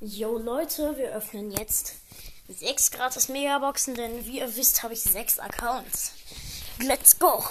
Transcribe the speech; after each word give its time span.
Jo 0.00 0.36
Leute, 0.36 0.94
wir 0.98 1.12
öffnen 1.12 1.50
jetzt 1.50 1.94
sechs 2.48 2.90
gratis 2.90 3.30
Megaboxen, 3.30 3.94
denn 3.94 4.26
wie 4.26 4.40
ihr 4.40 4.56
wisst, 4.56 4.82
habe 4.82 4.92
ich 4.92 5.00
sechs 5.00 5.38
Accounts. 5.38 6.12
Let's 6.80 7.18
go! 7.18 7.42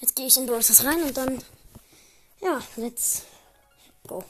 Jetzt 0.00 0.16
gehe 0.16 0.26
ich 0.26 0.36
in 0.38 0.46
Brawlers 0.46 0.82
rein 0.82 1.02
und 1.02 1.14
dann, 1.14 1.44
ja, 2.40 2.62
let's 2.76 3.24
go. 4.06 4.24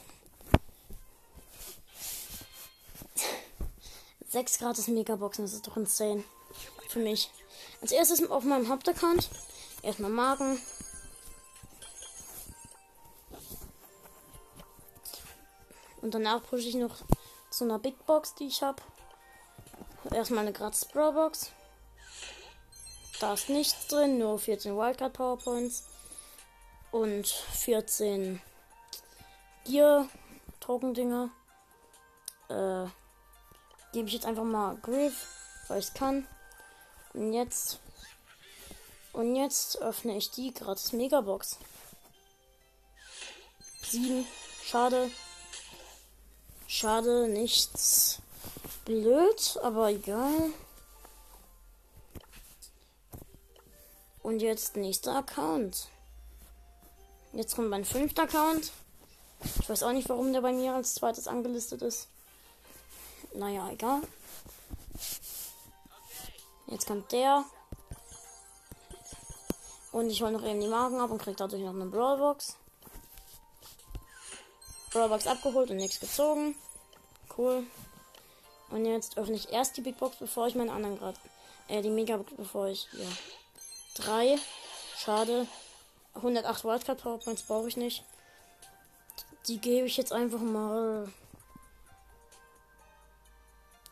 Sechs 4.27 4.57
gratis 4.57 4.89
Megaboxen, 4.89 5.45
das 5.45 5.53
ist 5.53 5.65
doch 5.65 5.77
insane. 5.77 6.25
Für 6.89 6.99
mich. 6.99 7.31
Als 7.81 7.93
erstes 7.93 8.29
auf 8.29 8.43
meinem 8.43 8.67
Hauptaccount. 8.67 9.29
Erstmal 9.81 10.11
Marken. 10.11 10.59
Und 16.01 16.13
danach 16.13 16.43
pushe 16.43 16.67
ich 16.67 16.75
noch 16.75 16.97
zu 17.59 17.65
einer 17.65 17.79
Big 17.79 18.05
Box, 18.05 18.35
die 18.35 18.47
ich 18.47 18.63
habe. 18.63 18.81
Erstmal 20.13 20.43
eine 20.43 20.53
gratis 20.53 20.85
Brawl 20.85 21.11
Box. 21.11 21.51
Da 23.19 23.33
ist 23.33 23.49
nichts 23.49 23.87
drin, 23.87 24.17
nur 24.17 24.39
14 24.39 24.77
Wildcard 24.77 25.11
Powerpoints 25.11 25.83
und 26.91 27.27
14 27.27 28.41
Gear 29.65 30.07
Token 30.61 30.93
Dinger. 30.93 31.31
Äh, 32.47 32.85
gebe 33.91 34.07
ich 34.07 34.13
jetzt 34.13 34.25
einfach 34.25 34.45
mal 34.45 34.77
Griff, 34.77 35.27
weil 35.67 35.79
ich 35.79 35.87
es 35.87 35.93
kann. 35.93 36.25
Und 37.13 37.33
jetzt 37.33 37.81
und 39.11 39.35
jetzt 39.35 39.81
öffne 39.81 40.15
ich 40.15 40.31
die 40.31 40.53
gratis 40.53 40.93
Megabox. 40.93 41.57
7. 43.81 44.25
Schade. 44.63 45.11
Schade, 46.71 47.27
nichts 47.27 48.21
blöd, 48.85 49.59
aber 49.63 49.89
egal. 49.89 50.51
Und 54.21 54.39
jetzt 54.39 54.75
nächster 54.75 55.15
Account. 55.15 55.87
Jetzt 57.33 57.55
kommt 57.55 57.71
mein 57.71 57.85
fünfter 57.85 58.21
Account. 58.21 58.71
Ich 59.59 59.67
weiß 59.67 59.81
auch 59.81 59.93
nicht, 59.93 60.09
warum 60.09 60.31
der 60.31 60.41
bei 60.41 60.53
mir 60.53 60.75
als 60.75 60.93
zweites 60.93 61.27
angelistet 61.27 61.81
ist. 61.81 62.07
Naja, 63.33 63.67
egal. 63.71 64.01
Jetzt 66.67 66.85
kommt 66.85 67.11
der. 67.11 67.45
Und 69.91 70.11
ich 70.11 70.21
hole 70.21 70.33
noch 70.33 70.43
eben 70.43 70.61
die 70.61 70.67
Marken 70.67 70.99
ab 70.99 71.09
und 71.09 71.19
krieg 71.19 71.35
dadurch 71.35 71.63
noch 71.63 71.73
eine 71.73 71.87
Brawlbox. 71.87 72.57
Brawlbox 74.99 75.27
abgeholt 75.27 75.71
und 75.71 75.77
nichts 75.77 76.01
gezogen. 76.01 76.55
Cool. 77.37 77.63
Und 78.69 78.85
jetzt 78.85 79.17
öffne 79.17 79.37
ich 79.37 79.49
erst 79.49 79.77
die 79.77 79.81
Big 79.81 79.97
Box, 79.97 80.17
bevor 80.17 80.47
ich 80.47 80.55
meinen 80.55 80.69
anderen 80.69 80.99
Grad. 80.99 81.15
Äh, 81.69 81.81
die 81.81 81.89
Mega 81.89 82.17
Box, 82.17 82.33
bevor 82.35 82.67
ich. 82.67 82.89
Ja. 82.91 83.07
Drei. 83.95 84.37
Schade. 84.97 85.47
108 86.15 86.65
Wildcard 86.65 87.01
Powerpoints 87.01 87.43
brauche 87.43 87.69
ich 87.69 87.77
nicht. 87.77 88.03
Die 89.47 89.59
gebe 89.59 89.87
ich 89.87 89.95
jetzt 89.95 90.11
einfach 90.11 90.41
mal. 90.41 91.07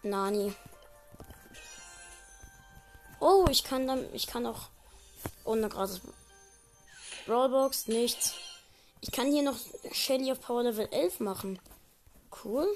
Nani. 0.04 0.54
Oh, 3.22 3.46
ich 3.50 3.64
kann 3.64 3.88
dann. 3.88 4.14
Ich 4.14 4.28
kann 4.28 4.46
auch. 4.46 4.68
Eine 5.46 5.70
gratis 5.70 6.02
Brawlbox. 7.26 7.88
Nichts. 7.88 8.34
Ich 9.02 9.12
kann 9.12 9.32
hier 9.32 9.44
noch 9.44 9.58
Shelly 9.92 10.32
auf 10.32 10.42
Power 10.42 10.64
Level 10.64 10.88
11 10.92 11.20
machen. 11.20 11.60
Cool. 12.44 12.68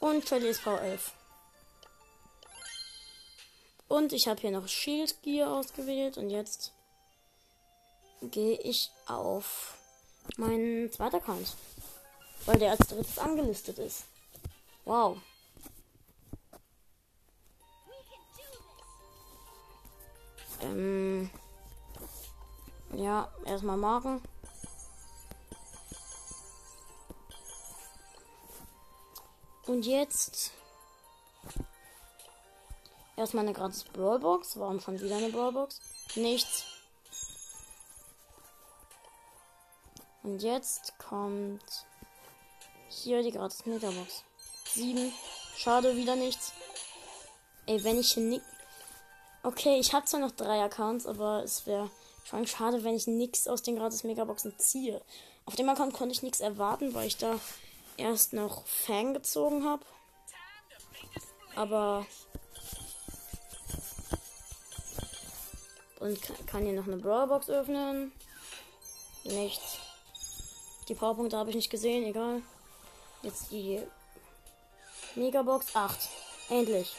Und 0.00 0.28
Shelly 0.28 0.48
ist 0.48 0.62
Power 0.62 0.80
11. 0.80 1.12
Und 3.88 4.12
ich 4.12 4.28
habe 4.28 4.40
hier 4.40 4.50
noch 4.50 4.68
Shield 4.68 5.22
Gear 5.22 5.52
ausgewählt. 5.52 6.18
Und 6.18 6.30
jetzt 6.30 6.72
gehe 8.22 8.58
ich 8.60 8.90
auf 9.06 9.78
meinen 10.36 10.90
zweiten 10.92 11.16
Account. 11.16 11.54
Weil 12.44 12.58
der 12.58 12.72
als 12.72 12.86
drittes 12.86 13.18
angelistet 13.18 13.78
ist. 13.78 14.04
Wow. 14.84 15.18
Ähm. 20.62 21.30
Ja, 22.92 23.28
erstmal 23.44 23.76
Marken. 23.76 24.22
Und 29.66 29.84
jetzt 29.84 30.52
erstmal 33.16 33.44
eine 33.44 33.52
gratis 33.52 33.84
Brawlbox. 33.84 34.58
Warum 34.58 34.80
schon 34.80 35.00
wieder 35.00 35.16
eine 35.16 35.30
Brawlbox? 35.30 35.80
Nichts. 36.14 36.64
Und 40.22 40.42
jetzt 40.42 40.98
kommt 40.98 41.86
hier 42.88 43.22
die 43.22 43.32
gratis 43.32 43.66
Megabox. 43.66 44.24
Sieben. 44.64 45.12
Schade, 45.56 45.96
wieder 45.96 46.16
nichts. 46.16 46.52
Ey, 47.66 47.82
wenn 47.82 47.98
ich 47.98 48.12
hier 48.12 48.22
nicht. 48.22 48.44
Okay, 49.42 49.78
ich 49.78 49.92
habe 49.92 50.06
zwar 50.06 50.20
noch 50.20 50.32
drei 50.32 50.62
Accounts, 50.62 51.06
aber 51.06 51.42
es 51.42 51.66
wäre 51.66 51.90
schon 52.28 52.46
schade, 52.46 52.82
wenn 52.84 52.96
ich 52.96 53.06
nichts 53.06 53.46
aus 53.46 53.62
den 53.62 53.76
gratis 53.76 54.04
Megaboxen 54.04 54.58
ziehe. 54.58 55.00
Auf 55.44 55.54
dem 55.54 55.68
Account 55.68 55.94
konnte 55.94 56.12
ich 56.12 56.22
nichts 56.22 56.40
erwarten, 56.40 56.92
weil 56.92 57.06
ich 57.06 57.16
da 57.16 57.38
erst 57.96 58.32
noch 58.32 58.66
Fang 58.66 59.14
gezogen 59.14 59.64
habe. 59.64 59.84
Aber. 61.54 62.06
Und 66.00 66.20
kann 66.46 66.64
hier 66.64 66.74
noch 66.74 66.86
eine 66.86 66.98
Brawlbox 66.98 67.48
öffnen. 67.48 68.12
Nichts. 69.24 69.78
Die 70.88 70.94
Powerpunkte 70.94 71.36
habe 71.36 71.50
ich 71.50 71.56
nicht 71.56 71.70
gesehen, 71.70 72.04
egal. 72.04 72.42
Jetzt 73.22 73.50
die 73.50 73.80
Megabox 75.14 75.74
8. 75.74 75.96
Endlich. 76.50 76.94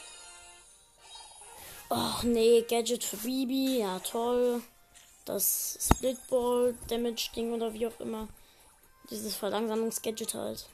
Och 1.90 2.22
nee, 2.22 2.62
Gadget 2.62 3.04
für 3.04 3.16
Bibi. 3.18 3.78
Ja, 3.78 3.98
toll. 4.00 4.62
Das 5.28 5.76
Splitball 5.78 6.74
Damage 6.88 7.28
Ding 7.36 7.52
oder 7.52 7.74
wie 7.74 7.86
auch 7.86 8.00
immer. 8.00 8.28
Dieses 9.10 9.36
Verlangsamungs-Gadget 9.36 10.32
halt. 10.32 10.66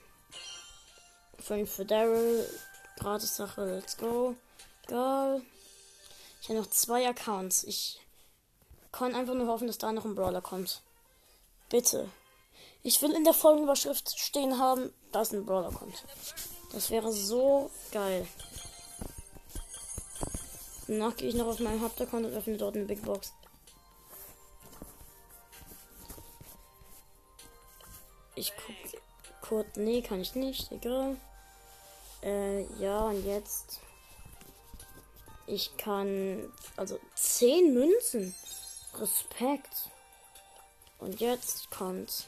5 1.39 1.69
für 1.69 1.83
Daryl. 1.83 2.49
Gratis 2.97 3.35
Sache, 3.35 3.65
let's 3.65 3.97
go. 3.97 4.33
Egal. 4.87 5.41
Ich 6.41 6.47
habe 6.47 6.59
noch 6.59 6.69
zwei 6.69 7.05
Accounts. 7.05 7.65
Ich 7.65 7.99
kann 8.93 9.13
einfach 9.13 9.33
nur 9.33 9.47
hoffen, 9.47 9.67
dass 9.67 9.77
da 9.77 9.91
noch 9.91 10.05
ein 10.05 10.15
Brawler 10.15 10.41
kommt. 10.41 10.81
Bitte. 11.67 12.09
Ich 12.81 13.01
will 13.01 13.11
in 13.11 13.25
der 13.25 13.33
Folgenüberschrift 13.33 14.17
stehen 14.17 14.57
haben, 14.57 14.93
dass 15.11 15.33
ein 15.33 15.45
Brawler 15.45 15.71
kommt. 15.71 16.05
Das 16.71 16.89
wäre 16.91 17.11
so 17.11 17.69
geil. 17.91 18.25
Danach 20.87 21.17
gehe 21.17 21.27
ich 21.27 21.35
noch 21.35 21.47
auf 21.47 21.59
meinen 21.59 21.81
Hauptaccount 21.81 22.27
und 22.27 22.33
öffne 22.33 22.55
dort 22.55 22.77
eine 22.77 22.85
Big 22.85 23.03
Box. 23.03 23.33
Ich 28.35 28.53
gucke 28.55 29.01
kurz. 29.41 29.67
Nee, 29.75 30.01
kann 30.01 30.21
ich 30.21 30.35
nicht. 30.35 30.71
Egal. 30.71 31.17
Äh, 32.21 32.63
ja, 32.81 32.99
und 32.99 33.25
jetzt. 33.25 33.79
Ich 35.47 35.75
kann. 35.77 36.51
Also 36.75 36.99
10 37.15 37.73
Münzen. 37.73 38.35
Respekt. 38.99 39.89
Und 40.99 41.19
jetzt 41.19 41.69
kommt 41.71 42.27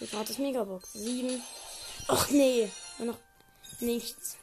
die 0.00 0.06
gratis 0.06 0.38
Megabox. 0.38 0.92
7. 0.92 1.42
Ach 2.08 2.30
nee. 2.30 2.70
Nur 2.98 3.08
noch 3.08 3.18
nichts. 3.80 4.36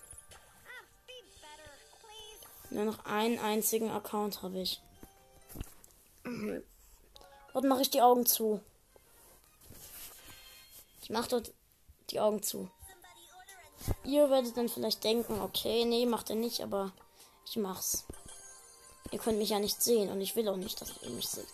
Nur 2.72 2.86
noch 2.86 3.06
einen 3.06 3.40
einzigen 3.40 3.90
Account 3.90 4.44
habe 4.44 4.60
ich. 4.60 4.82
Dort 7.54 7.66
mache 7.66 7.82
ich 7.82 7.90
die 7.90 8.02
Augen 8.02 8.26
zu. 8.26 8.62
Ich 11.10 11.14
mache 11.14 11.30
dort 11.30 11.52
die 12.12 12.20
Augen 12.20 12.44
zu. 12.44 12.70
Ihr 14.04 14.30
werdet 14.30 14.56
dann 14.56 14.70
vielleicht 14.70 15.04
denken, 15.04 15.42
okay, 15.42 15.84
nee, 15.84 16.06
macht 16.06 16.30
er 16.30 16.36
nicht, 16.36 16.62
aber 16.62 16.92
ich 17.48 17.58
mach's. 17.58 18.06
Ihr 19.10 19.18
könnt 19.18 19.40
mich 19.40 19.50
ja 19.50 19.58
nicht 19.58 19.82
sehen 19.82 20.12
und 20.12 20.22
ich 20.22 20.36
will 20.36 20.48
auch 20.48 20.56
nicht, 20.56 20.80
dass 20.80 21.02
ihr 21.02 21.10
mich 21.10 21.28
seht. 21.28 21.48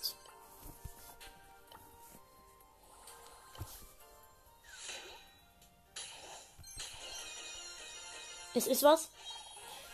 Es 8.56 8.68
ist 8.68 8.84
was? 8.84 9.10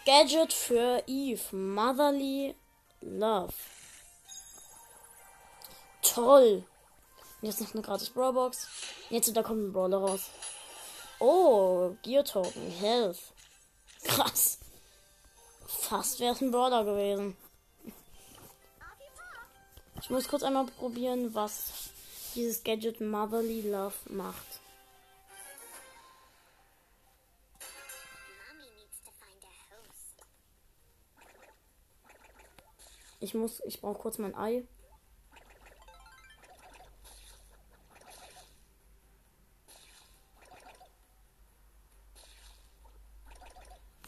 Gadget 0.07 0.53
für 0.53 1.03
Eve. 1.05 1.55
Motherly 1.55 2.55
Love. 3.01 3.53
Toll. 6.01 6.65
Und 7.41 7.47
jetzt 7.47 7.59
noch 7.61 7.73
eine 7.73 7.81
gratis 7.81 8.09
Brawlbox. 8.11 8.67
Jetzt 9.09 9.35
da 9.35 9.41
kommt 9.41 9.63
ein 9.63 9.73
Brawler 9.73 9.97
raus. 9.97 10.29
Oh, 11.19 11.95
Gear 12.03 12.23
Token, 12.23 12.71
Health. 12.71 13.19
Krass. 14.03 14.59
Fast 15.65 16.19
wäre 16.19 16.33
es 16.33 16.41
ein 16.41 16.51
Border 16.51 16.83
gewesen. 16.83 17.35
Ich 20.01 20.09
muss 20.09 20.27
kurz 20.27 20.43
einmal 20.43 20.65
probieren, 20.65 21.33
was 21.33 21.91
dieses 22.35 22.63
Gadget 22.63 23.01
Motherly 23.01 23.61
Love 23.61 23.93
macht. 24.09 24.61
Ich 33.19 33.35
muss, 33.35 33.61
ich 33.65 33.79
brauche 33.79 33.99
kurz 33.99 34.17
mein 34.17 34.35
Ei. 34.35 34.63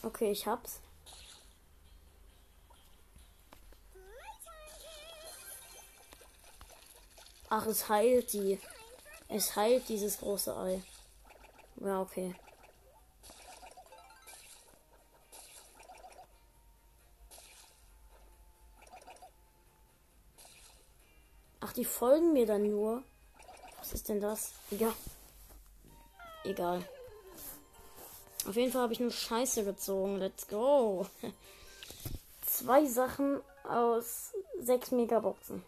Okay, 0.03 0.31
ich 0.31 0.45
hab's. 0.45 0.81
Ach, 7.49 7.65
es 7.67 7.87
heilt 7.87 8.33
die. 8.33 8.59
Es 9.29 9.55
heilt 9.55 9.87
dieses 9.87 10.17
große 10.17 10.55
Ei. 10.57 10.83
Ja, 11.77 12.01
okay. 12.01 12.35
Ach, 21.61 21.71
die 21.71 21.85
folgen 21.85 22.33
mir 22.33 22.45
dann 22.45 22.69
nur. 22.69 23.03
Was 23.77 23.93
ist 23.93 24.09
denn 24.09 24.19
das? 24.19 24.51
Ja. 24.71 24.93
Egal. 26.43 26.83
Auf 28.47 28.55
jeden 28.55 28.71
Fall 28.71 28.83
habe 28.83 28.93
ich 28.93 28.99
nur 28.99 29.11
Scheiße 29.11 29.63
gezogen. 29.63 30.17
Let's 30.17 30.47
go. 30.47 31.07
Zwei 32.45 32.85
Sachen 32.85 33.41
aus 33.63 34.33
sechs 34.59 34.91
Megaboxen. 34.91 35.63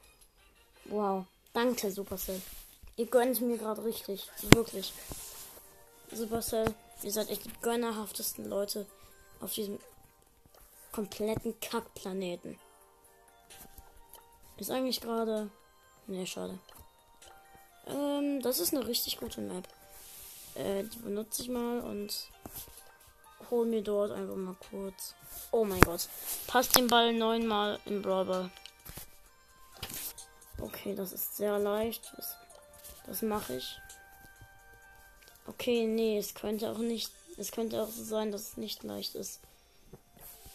Wow. 0.86 1.26
Danke, 1.54 1.90
Supercell. 1.90 2.42
Ihr 2.98 3.06
gönnt 3.08 3.42
mir 3.42 3.58
gerade 3.58 3.84
richtig. 3.84 4.30
Wirklich. 4.54 4.94
Supercell, 6.12 6.74
ihr 7.02 7.12
seid 7.12 7.30
echt 7.30 7.46
die 7.46 7.52
gönnerhaftesten 7.62 8.48
Leute 8.48 8.86
auf 9.42 9.54
diesem 9.54 9.80
kompletten 10.92 11.60
Kackplaneten. 11.60 12.58
Ist 14.58 14.72
eigentlich 14.72 15.02
gerade. 15.02 15.50
Ne, 16.08 16.26
schade. 16.26 16.60
Ähm, 17.88 18.42
das 18.42 18.60
ist 18.60 18.74
eine 18.74 18.88
richtig 18.88 19.18
gute 19.18 19.42
Map. 19.42 19.68
Äh, 20.56 20.84
die 20.84 21.00
benutze 21.00 21.44
ich 21.44 21.50
mal 21.50 21.82
und 21.82 22.30
hol 23.50 23.66
mir 23.66 23.82
dort 23.82 24.12
einfach 24.12 24.36
mal 24.36 24.56
kurz. 24.70 25.14
Oh 25.52 25.66
mein 25.66 25.82
Gott. 25.82 26.08
Passt 26.48 26.78
den 26.78 26.88
Ball 26.88 27.14
neunmal 27.14 27.80
im 27.86 28.02
Brawler. 28.02 28.50
Okay, 30.60 30.96
das 30.96 31.12
ist 31.12 31.36
sehr 31.38 31.60
leicht. 31.60 32.12
Das, 32.16 32.36
das 33.06 33.22
mache 33.22 33.58
ich. 33.58 33.78
Okay, 35.48 35.86
nee, 35.86 36.18
es 36.18 36.34
könnte 36.34 36.72
auch 36.72 36.78
nicht. 36.78 37.12
Es 37.38 37.52
könnte 37.52 37.84
auch 37.84 37.90
so 37.90 38.04
sein, 38.04 38.32
dass 38.32 38.42
es 38.42 38.58
nicht 38.58 38.84
leicht 38.84 39.16
ist. 39.16 39.42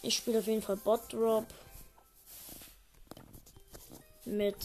Ich 0.02 0.16
spiele 0.16 0.38
auf 0.38 0.46
jeden 0.46 0.62
Fall 0.62 0.76
Bot 0.76 1.12
Drop. 1.12 1.46
Mit 4.24 4.56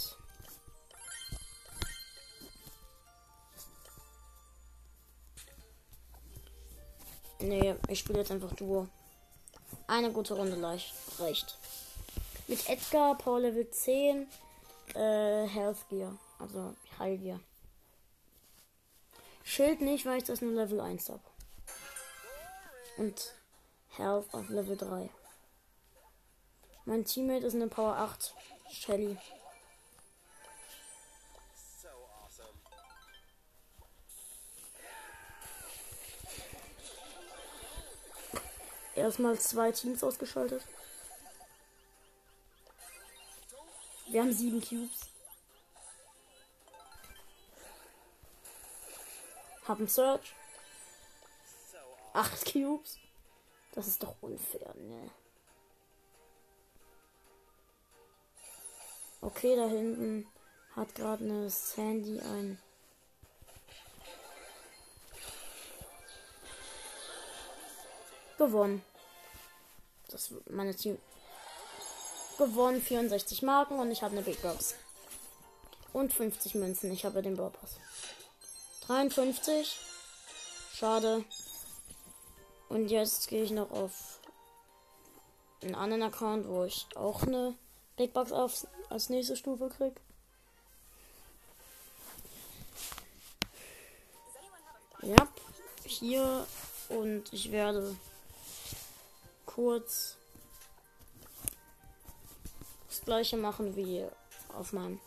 Nee, 7.40 7.76
ich 7.88 8.00
spiele 8.00 8.20
jetzt 8.20 8.32
einfach 8.32 8.54
Duo. 8.54 8.88
Eine 9.88 10.12
gute 10.12 10.36
Runde 10.36 10.62
reicht. 11.20 11.58
Mit 12.48 12.70
Edgar, 12.70 13.18
Power 13.18 13.40
Level 13.40 13.70
10, 13.70 14.28
äh, 14.94 15.48
Health 15.48 15.90
Gear. 15.90 16.18
Also 16.40 16.74
Heilgear. 17.00 17.40
Schild 19.44 19.82
nicht, 19.82 20.06
weil 20.06 20.18
ich 20.18 20.24
das 20.24 20.42
nur 20.42 20.54
Level 20.54 20.80
1 20.80 21.10
habe. 21.10 21.22
Und 22.98 23.34
Health 23.90 24.34
auf 24.34 24.50
Level 24.50 24.78
3. 24.78 25.10
Mein 26.86 27.06
Teammate 27.06 27.46
ist 27.46 27.56
eine 27.56 27.68
Power 27.68 27.96
8. 27.98 28.34
Shelly. 28.72 29.18
Erstmal 38.96 39.38
zwei 39.40 39.72
Teams 39.72 40.04
ausgeschaltet. 40.04 40.64
Wir 44.08 44.22
haben 44.22 44.34
sieben 44.34 44.62
Cubes. 44.62 45.10
Haben 49.68 49.88
Search. 49.88 50.34
Acht 52.14 52.52
Cubes. 52.52 52.98
Das 53.74 53.88
ist 53.88 54.02
doch 54.02 54.16
unfair, 54.22 54.74
ne? 54.76 55.12
Okay, 59.20 59.56
da 59.56 59.68
hinten 59.68 60.28
hat 60.76 60.96
gerade 60.96 61.24
eine 61.26 61.50
Sandy 61.50 62.20
ein 62.22 62.60
Gewonnen. 68.38 68.84
Das 70.10 70.32
meine 70.50 70.76
Team. 70.76 70.98
Gewonnen 72.38 72.82
64 72.82 73.42
Marken 73.44 73.80
und 73.80 73.92
ich 73.92 74.04
habe 74.04 74.14
eine 74.14 74.22
Big 74.22 74.42
Box. 74.42 74.76
Und 75.94 76.14
50 76.14 76.56
Münzen. 76.56 76.92
Ich 76.92 77.06
habe 77.06 77.22
den 77.22 77.38
Baupass. 77.38 77.78
53. 78.88 79.80
Schade. 80.74 81.24
Und 82.68 82.90
jetzt 82.90 83.30
gehe 83.30 83.44
ich 83.44 83.52
noch 83.52 83.72
auf 83.72 84.20
einen 85.62 85.76
anderen 85.76 86.04
Account, 86.04 86.48
wo 86.48 86.66
ich 86.66 86.86
auch 86.96 87.24
eine 87.24 87.56
Big 87.96 88.14
Box 88.14 88.32
auf, 88.32 88.68
als 88.90 89.10
nächste 89.10 89.38
Stufe 89.38 89.70
krieg. 89.70 89.94
Ja, 95.02 95.28
hier 95.86 96.46
und 96.90 97.32
ich 97.32 97.52
werde 97.52 97.96
kurz 99.56 100.18
das 102.90 103.02
gleiche 103.06 103.38
machen 103.38 103.78
wie 103.78 104.06
auf 104.54 104.74
meinem, 104.74 105.00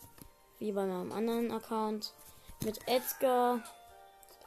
wie 0.58 0.72
bei 0.72 0.86
meinem 0.86 1.12
anderen 1.12 1.52
Account. 1.52 2.14
Mit 2.64 2.80
Edgar 2.88 3.62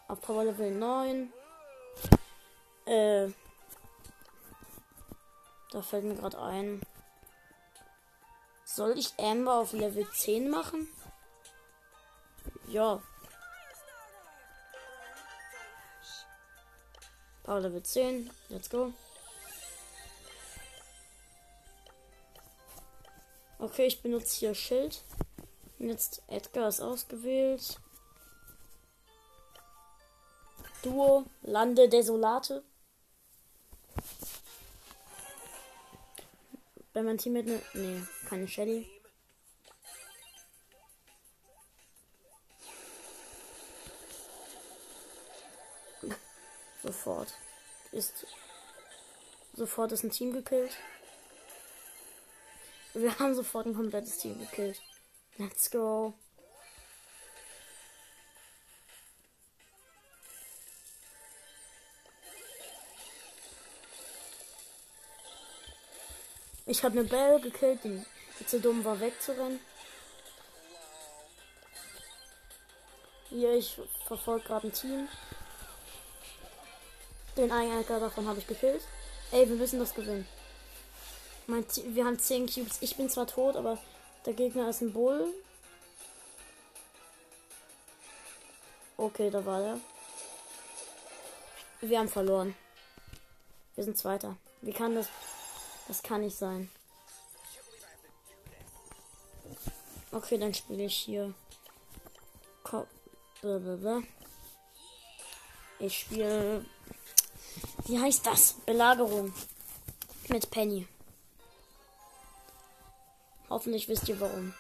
auf 0.08 0.20
Power 0.22 0.46
Level 0.46 0.72
9. 0.72 1.32
Äh, 2.86 3.30
da 5.72 5.82
fällt 5.84 6.04
mir 6.04 6.16
gerade 6.16 6.42
ein. 6.42 6.82
Soll 8.66 8.98
ich 8.98 9.14
Amber 9.20 9.60
auf 9.60 9.72
Level 9.74 10.10
10 10.10 10.50
machen? 10.50 10.88
Ja. 12.68 13.02
Power 17.44 17.60
Level 17.60 17.84
10. 17.84 18.32
Let's 18.50 18.70
go. 18.70 18.94
Okay, 23.62 23.86
ich 23.86 24.02
benutze 24.02 24.40
hier 24.40 24.56
Schild. 24.56 25.04
Und 25.78 25.90
jetzt 25.90 26.24
Edgar 26.28 26.68
ist 26.68 26.82
ausgewählt. 26.82 27.80
Duo, 30.82 31.26
Lande 31.44 31.88
Desolate. 31.88 32.64
Bei 36.92 37.04
meinem 37.04 37.20
Team 37.20 37.34
mit 37.34 37.46
ne. 37.46 37.62
Nee, 37.76 38.02
keine 38.28 38.48
Shelly. 38.48 38.90
Sofort. 46.82 47.32
Ist. 47.92 48.26
Sofort 49.54 49.92
ist 49.92 50.04
ein 50.04 50.10
Team 50.10 50.34
gekillt. 50.34 50.76
Wir 52.94 53.18
haben 53.20 53.34
sofort 53.34 53.68
ein 53.68 53.76
komplettes 53.76 54.18
Team 54.18 54.38
gekillt. 54.40 54.82
Let's 55.38 55.72
go. 55.72 56.14
Ich 66.66 66.84
habe 66.84 67.00
eine 67.00 67.08
Belle 67.08 67.40
gekillt, 67.40 67.84
die, 67.84 68.06
zu 68.46 68.60
dumm 68.60 68.84
war 68.84 69.00
wegzurennen. 69.00 69.60
Hier, 73.30 73.54
ich 73.54 73.80
verfolge 74.08 74.46
gerade 74.46 74.68
ein 74.68 74.74
Team. 74.74 75.08
Den 77.38 77.52
einen 77.52 77.86
davon 77.88 78.28
habe 78.28 78.40
ich 78.40 78.48
gekillt. 78.48 78.84
Ey, 79.32 79.48
wir 79.48 79.56
müssen 79.56 79.80
das 79.80 79.94
gewinnen. 79.94 80.28
Mein, 81.48 81.66
wir 81.86 82.06
haben 82.06 82.20
10 82.20 82.48
Cubes. 82.48 82.78
Ich 82.82 82.96
bin 82.96 83.10
zwar 83.10 83.28
tot, 83.28 83.56
aber 83.56 83.78
der 84.26 84.34
Gegner 84.34 84.70
ist 84.70 84.82
ein 84.82 84.94
Bull. 84.94 85.34
Okay, 88.98 89.30
da 89.30 89.44
war 89.46 89.62
er. 89.62 89.80
Wir 91.82 92.00
haben 92.00 92.10
verloren. 92.10 92.56
Wir 93.76 93.84
sind 93.84 93.98
Zweiter. 93.98 94.38
Wie 94.62 94.74
kann 94.74 94.94
das? 94.94 95.08
Das 95.88 96.04
kann 96.04 96.22
nicht 96.22 96.38
sein. 96.38 96.70
Okay, 100.12 100.38
dann 100.38 100.54
spiele 100.54 100.84
ich 100.84 100.96
hier. 100.96 101.34
Ich 105.80 106.00
spiele. 106.00 106.64
Wie 107.86 108.00
heißt 108.00 108.28
das? 108.28 108.54
Belagerung. 108.66 109.34
Mit 110.28 110.52
Penny. 110.52 110.88
Hoffentlich 113.52 113.90
wisst 113.90 114.08
ihr 114.08 114.18
warum. 114.22 114.54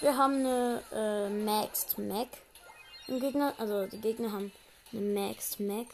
Wir 0.00 0.16
haben 0.16 0.34
eine 0.34 0.84
äh, 0.92 1.28
Maxed 1.30 1.98
Mac 1.98 2.28
im 3.08 3.18
Gegner. 3.18 3.54
Also 3.58 3.88
die 3.88 4.00
Gegner 4.00 4.30
haben 4.30 4.52
eine 4.92 5.00
Maxed 5.00 5.58
Mac. 5.58 5.88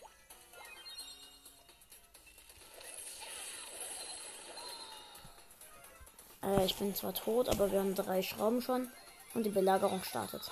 Äh, 6.42 6.66
ich 6.66 6.76
bin 6.76 6.94
zwar 6.94 7.14
tot, 7.14 7.48
aber 7.48 7.72
wir 7.72 7.78
haben 7.78 7.94
drei 7.94 8.20
Schrauben 8.20 8.60
schon 8.60 8.92
und 9.32 9.46
die 9.46 9.50
Belagerung 9.50 10.02
startet. 10.02 10.42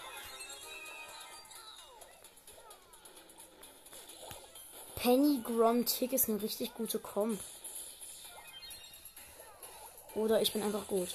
Penny 5.03 5.41
Grom 5.43 5.85
Tick 5.85 6.13
ist 6.13 6.29
eine 6.29 6.41
richtig 6.41 6.75
gute 6.75 7.01
Comp. 7.01 7.41
Oder 10.15 10.41
ich 10.41 10.53
bin 10.53 10.63
einfach 10.63 10.87
gut. 10.87 11.09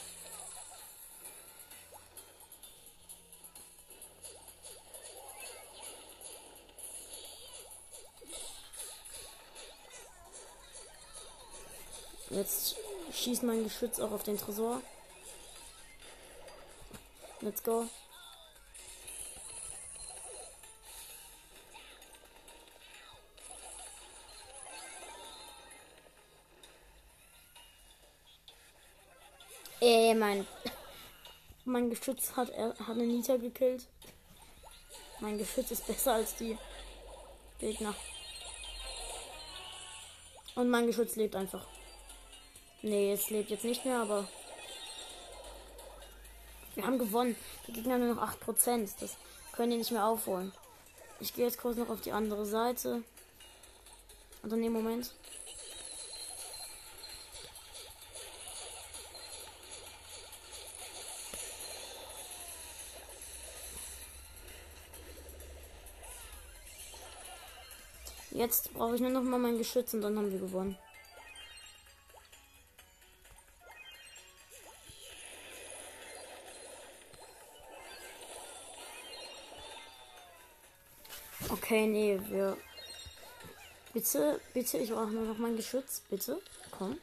Jetzt 12.30 12.76
schießt 13.14 13.44
mein 13.44 13.64
Geschütz 13.64 14.02
auch 14.02 14.12
auf 14.12 14.24
den 14.24 14.38
Tresor. 14.38 14.82
Let's 17.40 17.64
go. 17.64 17.88
Äh, 30.08 30.16
mein. 30.16 30.48
Mein 31.66 31.90
Geschütz 31.90 32.38
hat, 32.38 32.50
er 32.52 32.70
hat 32.80 32.92
eine 32.92 33.06
Nita 33.06 33.36
gekillt. 33.36 33.88
Mein 35.20 35.38
Geschütz 35.38 35.72
ist 35.72 35.86
besser 35.86 36.14
als 36.14 36.34
die 36.38 36.58
Gegner. 37.60 37.94
Und 40.56 40.70
mein 40.70 40.88
Geschütz 40.88 41.18
lebt 41.18 41.36
einfach. 41.36 41.68
Nee, 42.82 43.12
es 43.12 43.30
lebt 43.32 43.50
jetzt 43.50 43.66
nicht 43.66 43.84
mehr, 43.84 44.00
aber. 44.00 44.26
Wir 46.76 46.86
haben 46.86 47.00
gewonnen. 47.00 47.36
Die 47.68 47.74
Gegner 47.74 47.98
nur 47.98 48.16
noch 48.16 48.22
8%. 48.22 48.90
Das 49.02 49.18
können 49.52 49.72
die 49.72 49.78
nicht 49.78 49.92
mehr 49.92 50.06
aufholen. 50.06 50.54
Ich 51.20 51.34
gehe 51.34 51.44
jetzt 51.44 51.58
kurz 51.58 51.76
noch 51.76 51.90
auf 51.90 52.00
die 52.00 52.14
andere 52.14 52.46
Seite. 52.46 53.04
Und 54.42 54.54
dann 54.54 54.64
im 54.64 54.72
Moment. 54.72 55.12
Jetzt 68.48 68.74
brauche 68.74 68.96
ich 68.96 69.02
nur 69.02 69.10
noch 69.10 69.24
mal 69.24 69.40
mein 69.40 69.58
Geschütz 69.58 69.94
und 69.94 70.00
dann 70.00 70.18
haben 70.18 70.32
wir 70.32 70.40
gewonnen. 70.40 70.78
Okay, 81.50 81.88
nee, 81.88 82.18
wir. 82.30 82.56
Bitte, 83.92 84.40
bitte, 84.54 84.78
ich 84.78 84.92
brauche 84.92 85.12
nur 85.12 85.26
noch 85.26 85.38
mein 85.38 85.58
Geschütz. 85.58 86.02
Bitte, 86.10 86.42
komm. 86.72 86.98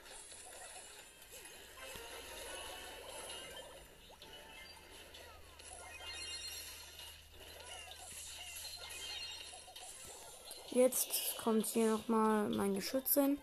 Jetzt 10.74 11.38
kommt 11.42 11.66
hier 11.66 11.92
noch 11.92 12.08
mal 12.08 12.48
mein 12.48 12.74
Geschütz 12.74 13.14
hin. 13.14 13.38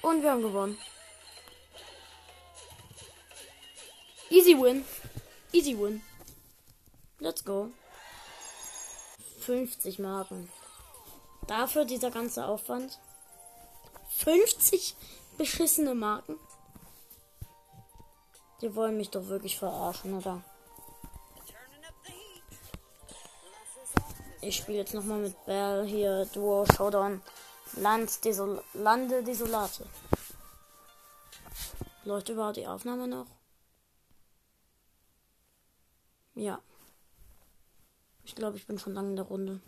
Und 0.00 0.22
wir 0.22 0.30
haben 0.30 0.42
gewonnen. 0.42 0.78
Easy 4.30 4.56
win. 4.56 4.84
Easy 5.52 5.76
win. 5.76 6.02
Let's 7.18 7.44
go. 7.44 7.70
50 9.40 9.98
Marken. 9.98 10.48
Dafür 11.48 11.84
dieser 11.84 12.12
ganze 12.12 12.46
Aufwand. 12.46 13.00
50 14.18 14.94
beschissene 15.36 15.96
Marken. 15.96 16.38
Die 18.60 18.72
wollen 18.76 18.96
mich 18.96 19.10
doch 19.10 19.26
wirklich 19.26 19.58
verarschen, 19.58 20.14
oder? 20.14 20.44
Ich 24.42 24.56
spiele 24.56 24.78
jetzt 24.78 24.94
nochmal 24.94 25.18
mit 25.18 25.44
Bell 25.44 25.86
hier 25.86 26.24
Duo 26.32 26.64
Showdown 26.74 27.20
Land 27.76 28.24
Desol 28.24 28.64
Lande 28.72 29.22
Desolate. 29.22 29.86
Läuft 32.04 32.30
überhaupt 32.30 32.56
die 32.56 32.66
Aufnahme 32.66 33.06
noch? 33.06 33.26
Ja. 36.34 36.62
Ich 38.24 38.34
glaube, 38.34 38.56
ich 38.56 38.66
bin 38.66 38.78
schon 38.78 38.94
lange 38.94 39.10
in 39.10 39.16
der 39.16 39.26
Runde. 39.26 39.60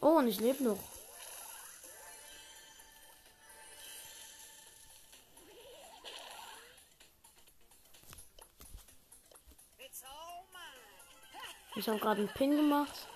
Oh, 0.00 0.18
und 0.18 0.26
ich 0.26 0.40
lebe 0.40 0.64
noch. 0.64 0.97
Ich 11.78 11.88
habe 11.88 12.00
gerade 12.00 12.22
einen 12.22 12.28
Pin 12.30 12.56
gemacht. 12.56 13.06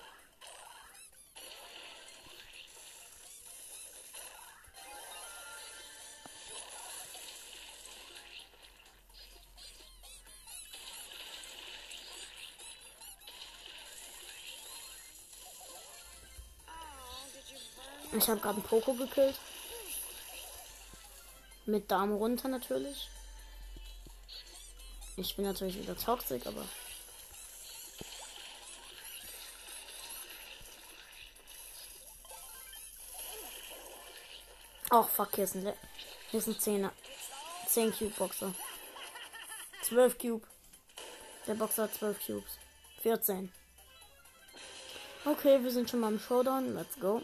Ich 18.13 18.29
habe 18.29 18.39
gerade 18.39 18.55
einen 18.55 18.63
Poko 18.63 18.93
gekillt. 18.93 19.35
Mit 21.65 21.91
Dame 21.91 22.15
runter 22.15 22.47
natürlich. 22.47 23.09
Ich 25.17 25.35
bin 25.35 25.43
natürlich 25.43 25.77
wieder 25.77 25.97
toxisch, 25.97 26.47
aber. 26.47 26.63
Ach, 34.95 35.09
fuck, 35.09 35.33
hier 35.33 35.49
Le 35.55 35.73
hier 36.29 36.39
ein 36.39 36.53
10er. 36.53 36.91
10 37.65 37.93
Cube 37.97 38.13
Boxer. 38.15 38.53
12 39.81 40.19
Cube. 40.19 40.45
Der 41.47 41.55
Boxer 41.55 41.83
hat 41.83 41.95
12 41.95 42.23
Cubes. 42.23 42.59
14. 43.01 43.51
Okay, 45.25 45.63
wir 45.63 45.71
sind 45.71 45.89
schon 45.89 45.99
mal 45.99 46.11
im 46.11 46.19
Showdown. 46.19 46.75
Let's 46.75 46.99
go. 46.99 47.23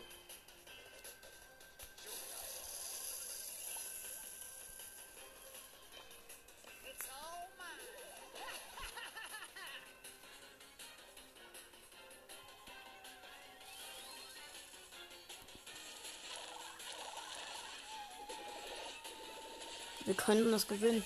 Wir 20.30 20.36
können 20.36 20.52
das 20.52 20.68
gewinnen. 20.68 21.04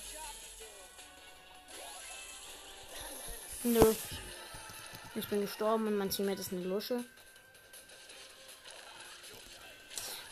Nö. 3.64 3.96
Ich 5.16 5.26
bin 5.30 5.40
gestorben 5.40 5.88
und 5.88 5.96
mein 5.96 6.10
Teammate 6.10 6.42
ist 6.42 6.52
eine 6.52 6.66
Lusche. 6.66 7.06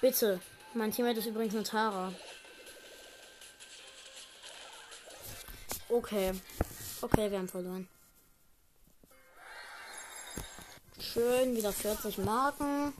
Bitte. 0.02 0.42
Mein 0.74 0.92
Teammate 0.92 1.20
ist 1.20 1.26
übrigens 1.26 1.56
eine 1.56 1.64
Tara. 1.64 2.14
Okay. 5.88 6.34
Okay, 7.02 7.32
wir 7.32 7.38
haben 7.38 7.48
verloren. 7.48 7.88
Schön, 11.00 11.56
wieder 11.56 11.72
40 11.72 12.18
Marken. 12.18 12.94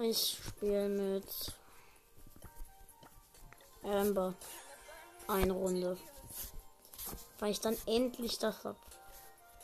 Ich 0.00 0.38
spiele 0.42 0.88
mit 0.88 1.54
Amber 3.84 4.34
eine 5.28 5.52
Runde. 5.52 5.96
Weil 7.38 7.50
ich 7.50 7.60
dann 7.60 7.76
endlich 7.86 8.38
das 8.38 8.64
hab. 8.64 8.76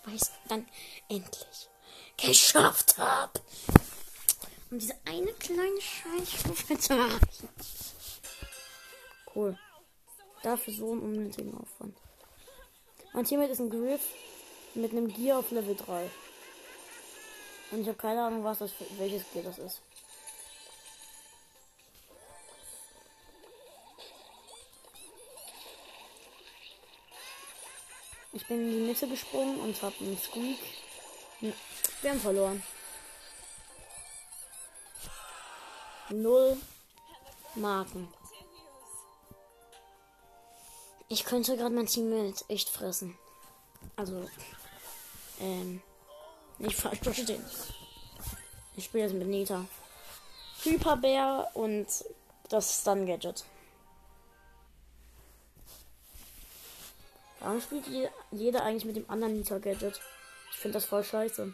Weil 0.04 0.14
ich 0.14 0.22
dann 0.48 0.66
endlich 1.08 1.68
geschafft 2.16 2.98
hab. 2.98 3.40
Um 4.70 4.78
diese 4.78 4.94
eine 5.04 5.32
kleine 5.34 5.80
Scheißstufe 5.80 6.78
zu 6.78 6.92
erreichen. 6.94 7.48
Cool. 9.34 9.58
Dafür 10.42 10.74
so 10.74 10.92
einen 10.92 11.02
unnötigen 11.02 11.56
Aufwand. 11.56 11.96
Mein 13.12 13.24
Teammate 13.24 13.52
ist 13.52 13.60
ein 13.60 13.70
Griff 13.70 14.02
mit 14.74 14.92
einem 14.92 15.08
Gear 15.12 15.38
auf 15.38 15.50
Level 15.50 15.74
3. 15.74 16.08
Und 17.72 17.80
ich 17.82 17.88
habe 17.88 17.98
keine 17.98 18.24
Ahnung, 18.24 18.44
was 18.44 18.58
das 18.58 18.72
für, 18.72 18.84
welches 18.98 19.24
Gear 19.32 19.44
das 19.44 19.58
ist. 19.58 19.80
Ich 28.40 28.46
bin 28.46 28.60
in 28.60 28.70
die 28.70 28.86
Mitte 28.86 29.06
gesprungen 29.06 29.60
und 29.60 29.80
habe 29.82 29.94
einen 30.00 30.18
Squeak. 30.18 30.58
Wir 31.40 32.10
haben 32.10 32.20
verloren. 32.20 32.62
Null 36.08 36.56
Marken. 37.54 38.08
Ich 41.08 41.24
könnte 41.24 41.56
gerade 41.56 41.74
mein 41.74 41.86
Team 41.86 42.08
mit 42.08 42.44
echt 42.48 42.70
fressen. 42.70 43.16
Also, 43.94 44.26
ähm, 45.40 45.82
nicht 46.58 46.76
falsch 46.76 47.00
verstehen. 47.00 47.44
Ich 48.76 48.86
spiele 48.86 49.04
jetzt 49.04 49.12
mit 49.12 49.28
Nita. 49.28 49.66
Hyperbär 50.62 51.50
und 51.54 51.86
das 52.48 52.80
Stun 52.80 53.06
Gadget. 53.06 53.44
Warum 57.40 57.60
spielt 57.60 57.84
jeder 58.30 58.62
eigentlich 58.62 58.84
mit 58.84 58.96
dem 58.96 59.08
anderen 59.10 59.34
Nita 59.36 59.58
Gadget? 59.58 59.98
Ich 60.52 60.58
finde 60.58 60.74
das 60.74 60.84
voll 60.84 61.02
scheiße. 61.02 61.52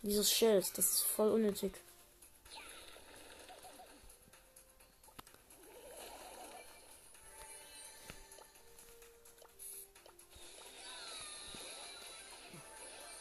Dieses 0.00 0.32
Schild, 0.32 0.66
das 0.76 0.90
ist 0.94 1.02
voll 1.02 1.30
unnötig. 1.30 1.74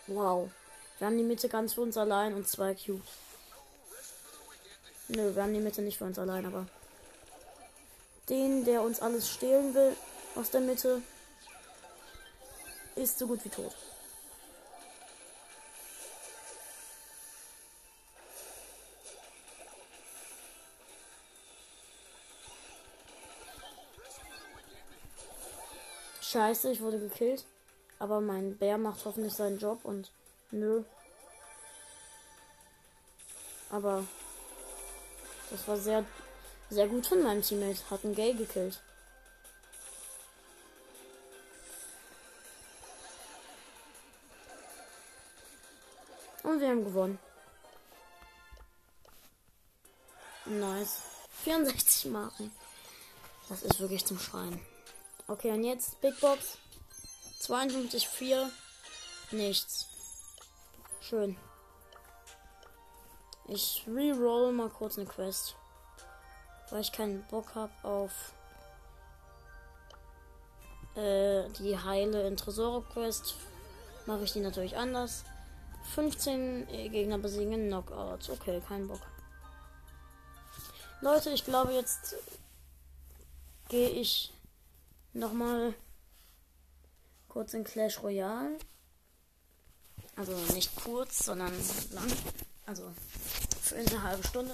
Wow. 0.07 0.49
Wir 0.97 1.07
haben 1.07 1.17
die 1.17 1.23
Mitte 1.23 1.49
ganz 1.49 1.73
für 1.73 1.81
uns 1.81 1.97
allein 1.97 2.33
und 2.33 2.47
zwei 2.47 2.73
Cubes. 2.75 3.07
Nö, 5.09 5.35
wir 5.35 5.43
haben 5.43 5.53
die 5.53 5.59
Mitte 5.59 5.81
nicht 5.81 5.97
für 5.97 6.05
uns 6.05 6.17
allein, 6.17 6.45
aber 6.45 6.67
den, 8.29 8.63
der 8.63 8.81
uns 8.81 9.01
alles 9.01 9.29
stehlen 9.29 9.73
will 9.73 9.95
aus 10.35 10.49
der 10.49 10.61
Mitte, 10.61 11.01
ist 12.95 13.19
so 13.19 13.27
gut 13.27 13.43
wie 13.45 13.49
tot. 13.49 13.73
Scheiße, 26.21 26.71
ich 26.71 26.79
wurde 26.79 26.97
gekillt. 26.97 27.45
Aber 27.99 28.21
mein 28.21 28.57
Bär 28.57 28.77
macht 28.77 29.03
hoffentlich 29.05 29.33
seinen 29.33 29.59
Job 29.59 29.83
und 29.83 30.11
nö. 30.49 30.83
Aber 33.69 34.05
das 35.49 35.67
war 35.67 35.77
sehr, 35.77 36.05
sehr 36.69 36.87
gut 36.87 37.05
von 37.05 37.21
meinem 37.21 37.41
Teammate. 37.41 37.89
Hat 37.89 38.05
einen 38.05 38.15
Gay 38.15 38.33
gekillt. 38.33 38.81
Wir 46.61 46.69
haben 46.69 46.85
gewonnen. 46.85 47.19
Nice. 50.45 51.01
64 51.43 52.11
Marken. 52.11 52.51
Das 53.49 53.63
ist 53.63 53.79
wirklich 53.79 54.05
zum 54.05 54.19
Schreien. 54.19 54.59
Okay, 55.27 55.51
und 55.51 55.63
jetzt 55.63 55.99
Big 56.01 56.19
Box. 56.19 56.57
52, 57.39 58.07
4. 58.07 58.49
Nichts. 59.31 59.87
Schön. 60.99 61.35
Ich 63.47 63.83
reroll 63.87 64.51
mal 64.51 64.69
kurz 64.69 64.97
eine 64.97 65.07
Quest. 65.07 65.55
Weil 66.69 66.81
ich 66.81 66.91
keinen 66.91 67.25
Bock 67.27 67.55
habe 67.55 67.73
auf 67.83 68.33
äh, 70.95 71.49
die 71.59 71.77
heile 71.77 72.27
in 72.27 72.37
Tresore 72.37 72.83
Quest. 72.93 73.35
Mache 74.05 74.23
ich 74.23 74.33
die 74.33 74.39
natürlich 74.39 74.77
anders. 74.77 75.23
15 75.83 76.67
Gegner 76.67 77.17
besiegen 77.17 77.67
Knockouts. 77.67 78.29
Okay, 78.29 78.61
kein 78.67 78.87
Bock. 78.87 79.01
Leute, 81.01 81.31
ich 81.31 81.43
glaube, 81.43 81.73
jetzt 81.73 82.15
gehe 83.69 83.89
ich 83.89 84.31
nochmal 85.13 85.73
kurz 87.27 87.53
in 87.53 87.63
Clash 87.63 88.01
Royale. 88.03 88.57
Also 90.15 90.33
nicht 90.53 90.75
kurz, 90.75 91.25
sondern 91.25 91.53
lang. 91.91 92.11
Also 92.65 92.91
für 93.61 93.75
eine 93.77 94.03
halbe 94.03 94.27
Stunde. 94.27 94.53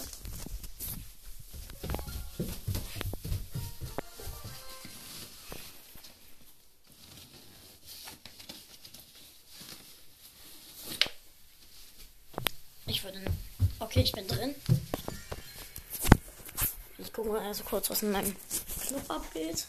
Ich 14.07 14.13
bin 14.13 14.27
drin. 14.27 14.55
Ich 16.97 17.11
gucke 17.11 17.29
mal 17.29 17.45
also 17.45 17.63
kurz, 17.65 17.89
was 17.89 18.03
in 18.03 18.11
meinem 18.11 18.33
Club 18.79 19.03
abgeht. 19.09 19.67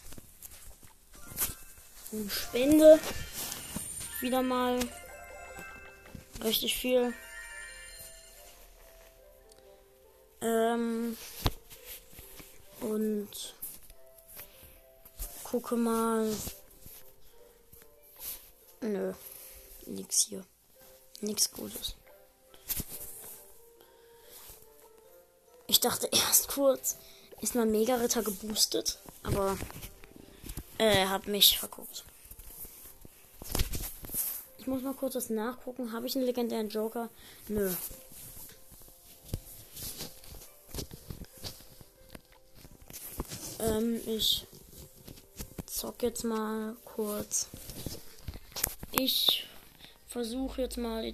Und 2.12 2.31
spende 2.31 3.01
wieder 4.20 4.42
mal 4.42 4.79
richtig 6.44 6.77
viel. 6.77 7.12
Ähm, 10.40 11.16
und 12.81 13.55
gucke 15.42 15.74
mal. 15.74 16.33
Nö, 18.83 19.12
nix 19.87 20.27
hier. 20.29 20.44
Nix 21.22 21.51
Gutes. 21.51 21.96
Ich 25.79 25.83
dachte 25.83 26.09
erst 26.11 26.49
kurz, 26.49 26.97
ist 27.41 27.55
mein 27.55 27.71
Mega-Ritter 27.71 28.25
geboostet, 28.25 28.99
aber 29.23 29.57
äh, 30.79 31.07
hab 31.07 31.29
mich 31.29 31.57
verguckt. 31.57 32.03
Ich 34.59 34.67
muss 34.67 34.83
mal 34.83 34.95
kurz 34.95 35.14
was 35.14 35.31
nachgucken. 35.31 35.93
Habe 35.93 36.09
ich 36.09 36.17
einen 36.17 36.25
legendären 36.25 36.69
Joker? 36.69 37.11
Nö. 37.47 37.73
Ähm, 43.61 44.01
ich 44.05 44.49
zock 45.64 46.03
jetzt 46.03 46.25
mal 46.25 46.75
kurz. 46.85 47.47
Ich 48.99 49.47
versuche 50.09 50.61
jetzt 50.61 50.77
mal 50.77 51.05
die 51.05 51.12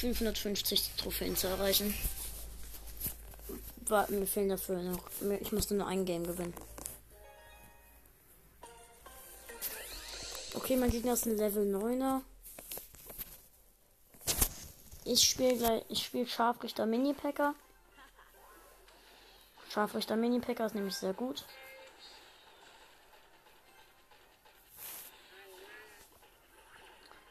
3550 0.00 0.92
Trophäen 0.96 1.36
zu 1.36 1.46
erreichen. 1.46 1.94
Warten, 3.86 4.18
mir 4.18 4.26
fehlen 4.26 4.48
dafür 4.48 4.82
noch. 4.82 5.02
Ich 5.40 5.52
musste 5.52 5.74
nur 5.74 5.86
ein 5.86 6.04
Game 6.04 6.26
gewinnen. 6.26 6.54
Okay, 10.54 10.76
mein 10.76 10.90
Gegner 10.90 11.12
ist 11.12 11.26
ein 11.26 11.36
Level 11.36 11.64
9er. 11.74 12.22
Ich 15.04 15.28
spiele 15.28 15.56
gleich, 15.56 15.82
ich 15.88 16.04
spiele 16.04 16.26
Scharfrichter 16.26 16.86
Mini-Packer. 16.86 17.54
Scharfrichter 19.70 20.16
Mini-Packer 20.16 20.66
ist 20.66 20.74
nämlich 20.74 20.96
sehr 20.96 21.12
gut. 21.12 21.44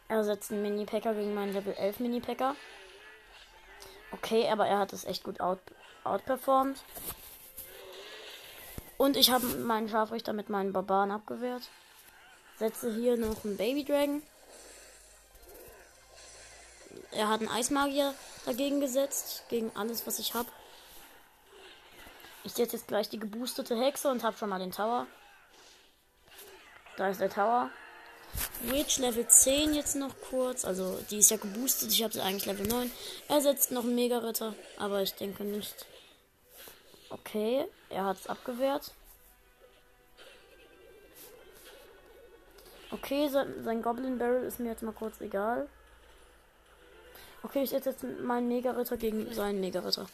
Er 0.10 0.24
setzt 0.24 0.52
einen 0.52 0.64
Mini-Packer 0.64 1.14
gegen 1.14 1.36
meinen 1.36 1.54
Level 1.54 1.74
11 1.74 2.00
Mini-Packer. 2.00 2.56
Okay, 4.12 4.50
aber 4.50 4.66
er 4.68 4.80
hat 4.80 4.92
es 4.92 5.06
echt 5.06 5.24
gut 5.24 5.40
out 5.40 5.60
outperformed. 6.04 6.82
Und 8.98 9.16
ich 9.16 9.32
habe 9.32 9.46
meinen 9.46 9.88
Scharfrichter 9.88 10.34
mit 10.34 10.50
meinen 10.50 10.74
Barbaren 10.74 11.12
abgewehrt. 11.12 11.70
Setze 12.58 12.94
hier 12.94 13.18
noch 13.18 13.46
einen 13.46 13.56
Baby 13.56 13.86
Dragon. 13.86 14.24
Er 17.12 17.30
hat 17.30 17.42
einen 17.42 17.50
Eismagier 17.50 18.16
dagegen 18.46 18.82
gesetzt. 18.82 19.44
Gegen 19.50 19.72
alles, 19.76 20.08
was 20.08 20.18
ich 20.18 20.34
habe. 20.34 20.50
Ich 22.44 22.54
setze 22.54 22.78
jetzt 22.78 22.88
gleich 22.88 23.10
die 23.10 23.20
geboostete 23.20 23.80
Hexe 23.80 24.10
und 24.10 24.24
habe 24.24 24.38
schon 24.38 24.50
mal 24.50 24.60
den 24.60 24.72
Tower. 24.72 25.06
Da 26.98 27.10
ist 27.10 27.22
der 27.22 27.30
Tower. 27.30 27.70
Witch 28.62 28.98
Level 28.98 29.28
10 29.28 29.74
jetzt 29.74 29.96
noch 29.96 30.14
kurz. 30.30 30.66
Also 30.66 31.00
die 31.10 31.18
ist 31.20 31.32
ja 31.32 31.38
geboostet. 31.38 31.92
Ich 31.92 32.04
habe 32.04 32.14
sie 32.14 32.22
eigentlich 32.22 32.46
Level 32.46 32.68
9. 32.68 32.92
Er 33.28 33.42
setzt 33.42 33.72
noch 33.72 33.84
einen 33.84 33.96
Mega-Ritter. 33.96 34.54
Aber 34.78 35.02
ich 35.02 35.14
denke 35.16 35.44
nicht. 35.44 35.86
Okay, 37.10 37.66
er 37.90 38.06
hat 38.06 38.18
es 38.18 38.28
abgewehrt. 38.28 38.92
Okay, 42.92 43.30
sein, 43.30 43.82
Goblin 43.82 44.18
Barrel 44.18 44.44
ist 44.46 44.60
mir 44.60 44.70
jetzt 44.70 44.84
mal 44.84 44.94
kurz 44.94 45.22
egal. 45.22 45.68
Okay, 47.44 47.64
ich 47.64 47.70
setze 47.70 47.92
jetzt 47.92 48.04
meinen 48.04 48.48
Mega-Ritter 48.48 48.98
gegen 48.98 49.32
seinen 49.34 49.60
Mega-Ritter. 49.60 50.08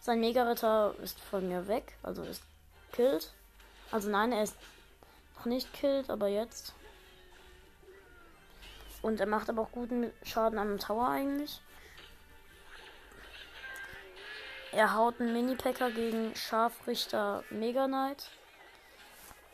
Sein 0.00 0.20
Mega-Ritter 0.20 0.94
ist 1.02 1.18
von 1.18 1.48
mir 1.48 1.66
weg, 1.66 1.94
also 2.02 2.22
ist 2.22 2.42
killed. 2.92 3.32
Also 3.90 4.08
nein, 4.08 4.32
er 4.32 4.44
ist 4.44 4.54
nicht 5.46 5.72
killed, 5.72 6.10
aber 6.10 6.28
jetzt. 6.28 6.74
Und 9.02 9.20
er 9.20 9.26
macht 9.26 9.48
aber 9.48 9.62
auch 9.62 9.72
guten 9.72 10.12
Schaden 10.22 10.58
am 10.58 10.78
Tower 10.78 11.08
eigentlich. 11.08 11.60
Er 14.72 14.94
haut 14.94 15.20
einen 15.20 15.32
Mini-Packer 15.32 15.90
gegen 15.90 16.34
Scharfrichter 16.34 17.44
Mega 17.50 17.86
Knight. 17.86 18.30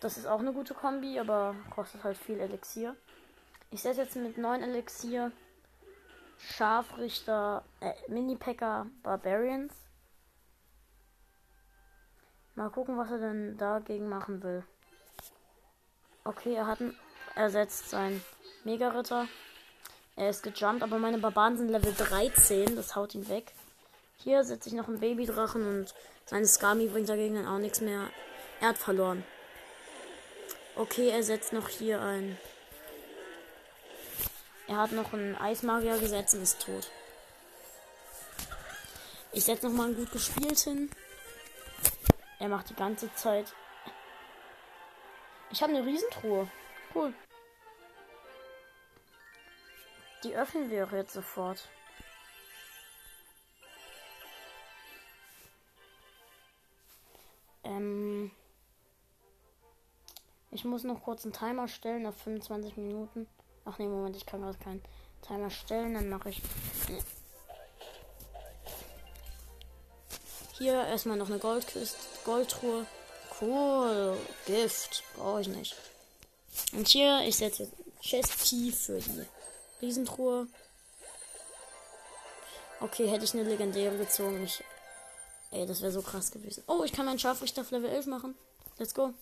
Das 0.01 0.17
ist 0.17 0.27
auch 0.27 0.41
eine 0.41 0.53
gute 0.53 0.75
Kombi, 0.75 1.21
aber 1.21 1.55
kostet 1.71 2.03
halt 2.03 2.19
viel 2.19 2.41
Elixier. 2.41 2.97
Ich 3.71 3.83
setze 3.83 4.03
jetzt 4.03 4.17
mit 4.17 4.37
9 4.37 4.63
Elixier 4.63 5.31
Scharfrichter 6.39 7.65
äh, 7.81 7.93
Mini-Packer 8.09 8.87
Barbarians. 9.03 9.73
Mal 12.55 12.71
gucken, 12.71 12.99
was 12.99 13.11
er 13.11 13.19
denn 13.19 13.57
dagegen 13.57 14.09
machen 14.09 14.43
will. 14.43 14.65
Okay, 16.25 16.55
er 16.55 16.67
hat 16.69 16.79
ersetzt 17.35 17.91
sein 17.91 18.23
Mega-Ritter. 18.65 19.27
Er 20.15 20.31
ist 20.31 20.43
gejumpt, 20.43 20.83
aber 20.83 20.99
meine 20.99 21.19
Barbaren 21.19 21.57
sind 21.57 21.69
Level 21.69 21.93
13. 21.95 22.77
Das 22.77 22.95
haut 22.95 23.15
ihn 23.15 23.29
weg. 23.29 23.53
Hier 24.19 24.45
setze 24.45 24.69
ich 24.69 24.75
noch 24.75 24.87
einen 24.87 25.01
Babydrachen 25.01 25.67
und 25.67 25.95
seine 26.27 26.47
Skami 26.47 26.87
bringt 26.87 27.09
dagegen 27.09 27.35
dann 27.35 27.49
auch 27.49 27.59
nichts 27.59 27.81
mehr. 27.81 28.09
Er 28.61 28.69
hat 28.69 28.79
verloren. 28.79 29.25
Okay, 30.77 31.09
er 31.09 31.25
setzt 31.25 31.53
noch 31.53 31.69
hier 31.69 32.01
ein. 32.01 32.39
Er 34.69 34.77
hat 34.77 34.93
noch 34.93 35.13
einen 35.13 35.35
Eismagier 35.35 35.99
gesetzt 35.99 36.35
und 36.35 36.43
ist 36.43 36.63
tot. 36.63 36.89
Ich 39.33 39.45
setze 39.45 39.67
noch 39.67 39.75
mal 39.75 39.87
einen 39.87 39.97
gut 39.97 40.13
gespielten. 40.13 40.89
Er 42.39 42.49
macht 42.49 42.71
die 42.71 42.77
ganze 42.77 43.13
Zeit. 43.15 43.53
Ich 45.53 45.63
habe 45.63 45.77
eine 45.77 45.85
Riesentruhe. 45.85 46.49
Cool. 46.95 47.13
Die 50.25 50.35
öffnen 50.35 50.71
wir 50.71 50.87
auch 50.87 50.93
jetzt 50.93 51.13
sofort. 51.13 51.69
Ähm, 57.65 58.31
ich 60.51 60.65
muss 60.65 60.85
noch 60.85 61.03
kurz 61.03 61.25
einen 61.25 61.35
Timer 61.35 61.69
stellen 61.69 62.07
auf 62.07 62.17
25 62.23 62.79
Minuten. 62.79 63.29
Ach 63.67 63.79
nee, 63.79 63.87
Moment, 63.87 64.17
ich 64.17 64.25
kann 64.25 64.41
gerade 64.41 64.59
keinen 64.59 64.83
Timer 65.21 65.51
stellen. 65.51 65.93
Dann 65.95 66.09
mache 66.09 66.31
ich. 66.31 66.41
Hier 70.57 70.87
erstmal 70.87 71.19
noch 71.19 71.29
eine 71.29 71.39
Goldkiste, 71.39 71.99
Goldtruhe. 72.25 72.87
Cool. 73.43 74.17
Gift. 74.47 75.03
Brauche 75.17 75.41
ich 75.41 75.49
nicht. 75.49 75.75
Und 76.73 76.87
hier, 76.87 77.23
ich 77.27 77.37
setze 77.37 77.69
Chest 78.01 78.39
Key 78.39 78.71
für 78.71 79.01
die 79.01 79.27
Riesentruhe. 79.81 80.47
Okay, 82.81 83.09
hätte 83.09 83.25
ich 83.25 83.35
eine 83.35 83.43
legendäre 83.43 83.99
gezogen. 83.99 84.45
Ich 84.45 84.63
Ey, 85.51 85.67
das 85.67 85.83
wäre 85.83 85.93
so 85.93 86.01
krass 86.01 86.31
gewesen. 86.31 86.65
Oh, 86.67 86.83
ich 86.83 86.93
kann 86.93 87.05
meinen 87.05 87.19
Scharfrichter 87.19 87.61
auf 87.61 87.71
Level 87.73 87.91
11 87.91 88.07
machen. 88.07 88.35
Let's 88.79 88.95
go. 88.95 89.13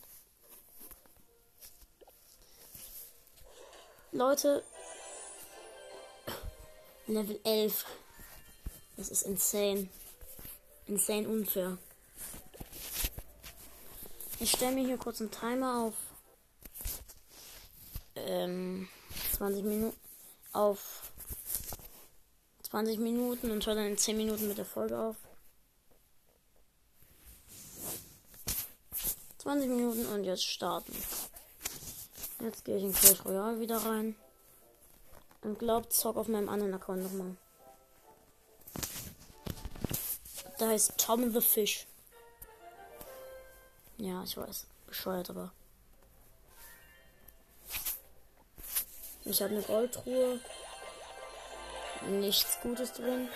Leute. 4.12 4.62
Level 7.08 7.40
11. 7.42 7.84
Das 8.96 9.08
ist 9.08 9.22
insane. 9.22 9.88
Insane 10.86 11.26
unfair. 11.26 11.78
Ich 14.42 14.52
stelle 14.52 14.74
mir 14.74 14.86
hier 14.86 14.96
kurz 14.96 15.20
einen 15.20 15.30
Timer 15.30 15.82
auf. 15.82 15.94
Ähm, 18.16 18.88
20 19.36 19.62
Minuten. 19.64 19.96
Auf 20.54 21.12
20 22.62 22.98
Minuten 22.98 23.50
und 23.50 23.66
höre 23.66 23.74
dann 23.74 23.86
in 23.86 23.98
10 23.98 24.16
Minuten 24.16 24.48
mit 24.48 24.56
der 24.56 24.64
Folge 24.64 24.98
auf. 24.98 25.16
20 29.38 29.68
Minuten 29.68 30.06
und 30.06 30.24
jetzt 30.24 30.44
starten. 30.44 30.96
Jetzt 32.40 32.64
gehe 32.64 32.78
ich 32.78 32.84
in 32.84 32.94
Clash 32.94 33.22
Royale 33.26 33.60
wieder 33.60 33.76
rein. 33.76 34.16
Und 35.42 35.58
glaubt, 35.58 35.92
zock 35.92 36.16
auf 36.16 36.28
meinem 36.28 36.48
anderen 36.48 36.72
Account 36.72 37.02
nochmal. 37.02 37.36
Da 40.58 40.68
heißt 40.68 40.96
Tom 40.96 41.30
the 41.30 41.42
Fish. 41.42 41.86
Ja, 44.00 44.22
ich 44.24 44.34
weiß. 44.34 44.66
Bescheuert, 44.86 45.28
aber. 45.28 45.52
Ich 49.26 49.42
habe 49.42 49.54
eine 49.54 49.62
Goldtruhe. 49.62 50.40
Nichts 52.08 52.58
Gutes 52.62 52.94
drin. 52.94 53.28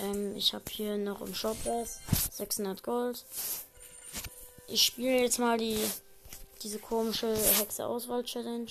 Ähm, 0.00 0.36
ich 0.36 0.52
habe 0.52 0.64
hier 0.68 0.98
noch 0.98 1.22
im 1.22 1.34
Shop 1.34 1.56
was. 1.64 2.00
600 2.32 2.82
Gold. 2.82 3.24
Ich 4.66 4.82
spiele 4.82 5.22
jetzt 5.22 5.38
mal 5.38 5.56
die 5.56 5.82
diese 6.62 6.78
komische 6.78 7.34
Hexe 7.34 7.86
Auswahl 7.86 8.22
Challenge. 8.24 8.70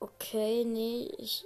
Okay, 0.00 0.64
nee, 0.64 1.10
ich 1.18 1.44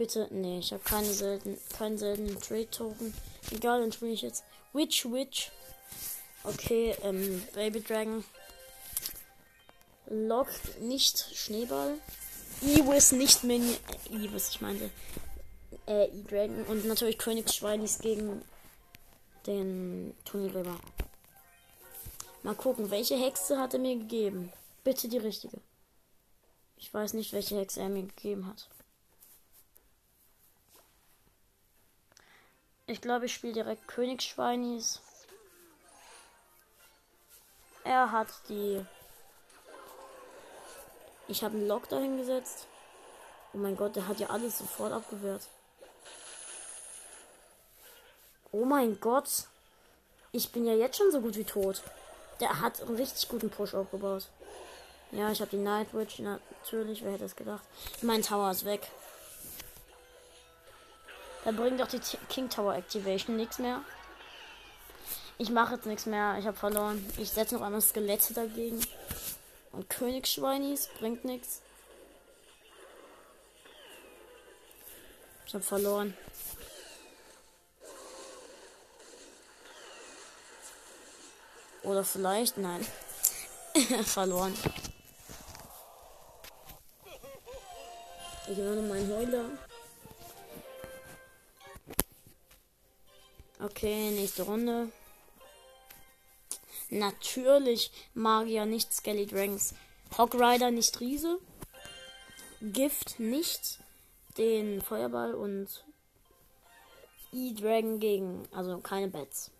bitte 0.00 0.28
nee, 0.30 0.60
ich 0.60 0.72
habe 0.72 0.82
keine 0.82 1.12
selten 1.12 1.58
keinen 1.76 1.98
seltenen 1.98 2.40
Trade 2.40 2.70
Token. 2.70 3.12
Egal, 3.50 3.82
dann 3.82 3.92
spiele 3.92 4.12
ich 4.12 4.22
jetzt 4.22 4.44
Witch 4.72 5.04
Witch. 5.04 5.50
Okay, 6.42 6.96
ähm 7.02 7.42
Baby 7.52 7.82
Dragon. 7.82 8.24
Lock 10.06 10.48
nicht 10.80 11.18
Schneeball. 11.34 11.98
Iwis 12.62 13.12
nicht 13.12 13.44
Mini. 13.44 13.76
Äh, 14.10 14.16
Iwis, 14.16 14.48
ich 14.48 14.62
meinte 14.62 14.88
äh, 15.86 16.06
E-Dragon 16.06 16.64
und 16.64 16.86
natürlich 16.86 17.18
Königsschweinis 17.18 17.98
gegen 17.98 18.40
den 19.46 20.14
Turnierweber. 20.24 20.80
Mal 22.42 22.54
gucken, 22.54 22.90
welche 22.90 23.16
Hexe 23.16 23.58
hat 23.58 23.74
er 23.74 23.80
mir 23.80 23.96
gegeben? 23.96 24.50
Bitte 24.82 25.08
die 25.08 25.18
richtige. 25.18 25.60
Ich 26.78 26.92
weiß 26.92 27.12
nicht, 27.12 27.34
welche 27.34 27.58
Hexe 27.58 27.80
er 27.80 27.90
mir 27.90 28.04
gegeben 28.04 28.46
hat. 28.46 28.66
Ich 32.90 33.00
glaube, 33.00 33.26
ich 33.26 33.34
spiele 33.34 33.52
direkt 33.52 33.86
Königsschweinis. 33.86 35.00
Er 37.84 38.10
hat 38.10 38.26
die. 38.48 38.84
Ich 41.28 41.44
habe 41.44 41.56
einen 41.56 41.68
Lock 41.68 41.88
dahingesetzt. 41.88 42.66
Oh 43.52 43.58
mein 43.58 43.76
Gott, 43.76 43.94
der 43.94 44.08
hat 44.08 44.18
ja 44.18 44.30
alles 44.30 44.58
sofort 44.58 44.92
abgewehrt. 44.92 45.42
Oh 48.50 48.64
mein 48.64 48.98
Gott. 48.98 49.44
Ich 50.32 50.50
bin 50.50 50.66
ja 50.66 50.74
jetzt 50.74 50.96
schon 50.96 51.12
so 51.12 51.20
gut 51.20 51.36
wie 51.36 51.44
tot. 51.44 51.82
Der 52.40 52.60
hat 52.60 52.80
einen 52.80 52.96
richtig 52.96 53.28
guten 53.28 53.50
Push 53.50 53.74
aufgebaut. 53.74 54.26
Ja, 55.12 55.30
ich 55.30 55.40
habe 55.40 55.52
die 55.52 55.62
Night 55.62 55.94
Witch 55.94 56.18
natürlich. 56.18 57.04
Wer 57.04 57.12
hätte 57.12 57.26
es 57.26 57.36
gedacht? 57.36 57.62
Mein 58.02 58.22
Tower 58.22 58.50
ist 58.50 58.64
weg. 58.64 58.90
Da 61.44 61.52
bringt 61.52 61.80
doch 61.80 61.88
die 61.88 62.00
King 62.28 62.48
Tower 62.50 62.74
Activation 62.74 63.36
nichts 63.36 63.58
mehr. 63.58 63.82
Ich 65.38 65.50
mache 65.50 65.74
jetzt 65.74 65.86
nichts 65.86 66.04
mehr. 66.04 66.36
Ich 66.38 66.46
habe 66.46 66.56
verloren. 66.56 67.04
Ich 67.16 67.30
setze 67.30 67.54
noch 67.54 67.62
einmal 67.62 67.80
Skelette 67.80 68.34
dagegen. 68.34 68.78
Und 69.72 69.88
Königsschweinis 69.88 70.88
bringt 70.98 71.24
nichts. 71.24 71.62
Ich 75.46 75.54
habe 75.54 75.64
verloren. 75.64 76.14
Oder 81.82 82.04
vielleicht, 82.04 82.58
nein. 82.58 82.86
verloren. 84.04 84.54
Ich 88.48 88.56
höre 88.56 88.82
meinen 88.82 89.08
Heuler. 89.08 89.69
Okay, 93.62 94.10
nächste 94.12 94.44
Runde. 94.44 94.90
Natürlich 96.88 97.92
Magier, 98.14 98.64
nicht 98.64 98.92
Skelly 98.92 99.26
Dragons. 99.26 99.74
Hog 100.16 100.34
Rider, 100.34 100.70
nicht 100.70 100.98
Riese. 100.98 101.38
Gift, 102.62 103.20
nicht. 103.20 103.80
Den 104.38 104.80
Feuerball 104.80 105.34
und 105.34 105.84
E-Dragon 107.32 108.00
gegen. 108.00 108.48
Also 108.50 108.78
keine 108.78 109.08
Bats. 109.08 109.50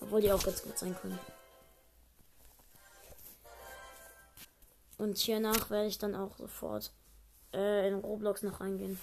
Obwohl 0.00 0.22
die 0.22 0.32
auch 0.32 0.42
ganz 0.42 0.62
gut 0.62 0.78
sein 0.78 0.96
können. 0.96 1.18
Und 4.96 5.18
hiernach 5.18 5.68
werde 5.68 5.88
ich 5.88 5.98
dann 5.98 6.14
auch 6.14 6.36
sofort 6.38 6.90
äh, 7.52 7.86
in 7.88 7.96
Roblox 7.96 8.42
noch 8.42 8.60
reingehen. 8.60 8.98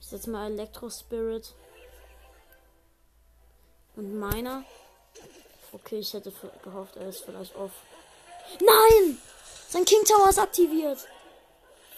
Ich 0.00 0.06
setze 0.06 0.30
mal 0.30 0.50
Elektro 0.50 0.88
Spirit. 0.88 1.54
Und 3.96 4.18
meiner. 4.18 4.64
Okay, 5.72 5.98
ich 5.98 6.12
hätte 6.12 6.32
gehofft, 6.62 6.96
er 6.96 7.08
ist 7.08 7.24
vielleicht 7.24 7.54
off. 7.56 7.72
Nein! 8.60 9.18
Sein 9.68 9.84
King 9.84 10.04
Tower 10.04 10.28
ist 10.28 10.38
aktiviert. 10.38 11.06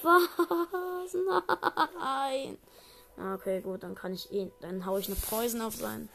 Was? 0.02 1.14
Nein. 1.98 2.59
Ah, 3.16 3.35
okay, 3.35 3.61
gut, 3.61 3.83
dann 3.83 3.94
kann 3.94 4.14
ich 4.14 4.30
ihn. 4.30 4.52
Dann 4.61 4.87
hau 4.87 4.98
ich 4.98 5.07
eine 5.07 5.16
Poison 5.16 5.62
auf 5.62 5.74
sein. 5.74 6.09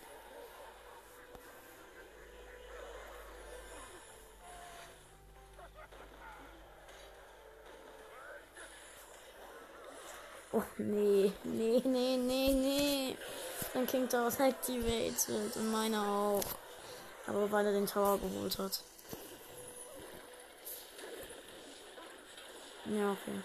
Oh, 10.51 10.63
nee, 10.77 11.31
nee, 11.43 11.81
nee, 11.85 12.17
nee, 12.17 12.53
nee. 12.53 12.88
Dann 13.73 13.85
King 13.85 14.09
Tower 14.09 14.31
activated 14.39 15.55
und 15.55 15.71
meiner 15.71 16.01
auch. 16.01 16.43
Aber 17.27 17.51
weil 17.51 17.67
er 17.67 17.73
den 17.73 17.85
Tower 17.85 18.17
geholt 18.17 18.57
hat. 18.57 18.83
Ja, 22.85 23.11
okay. 23.11 23.39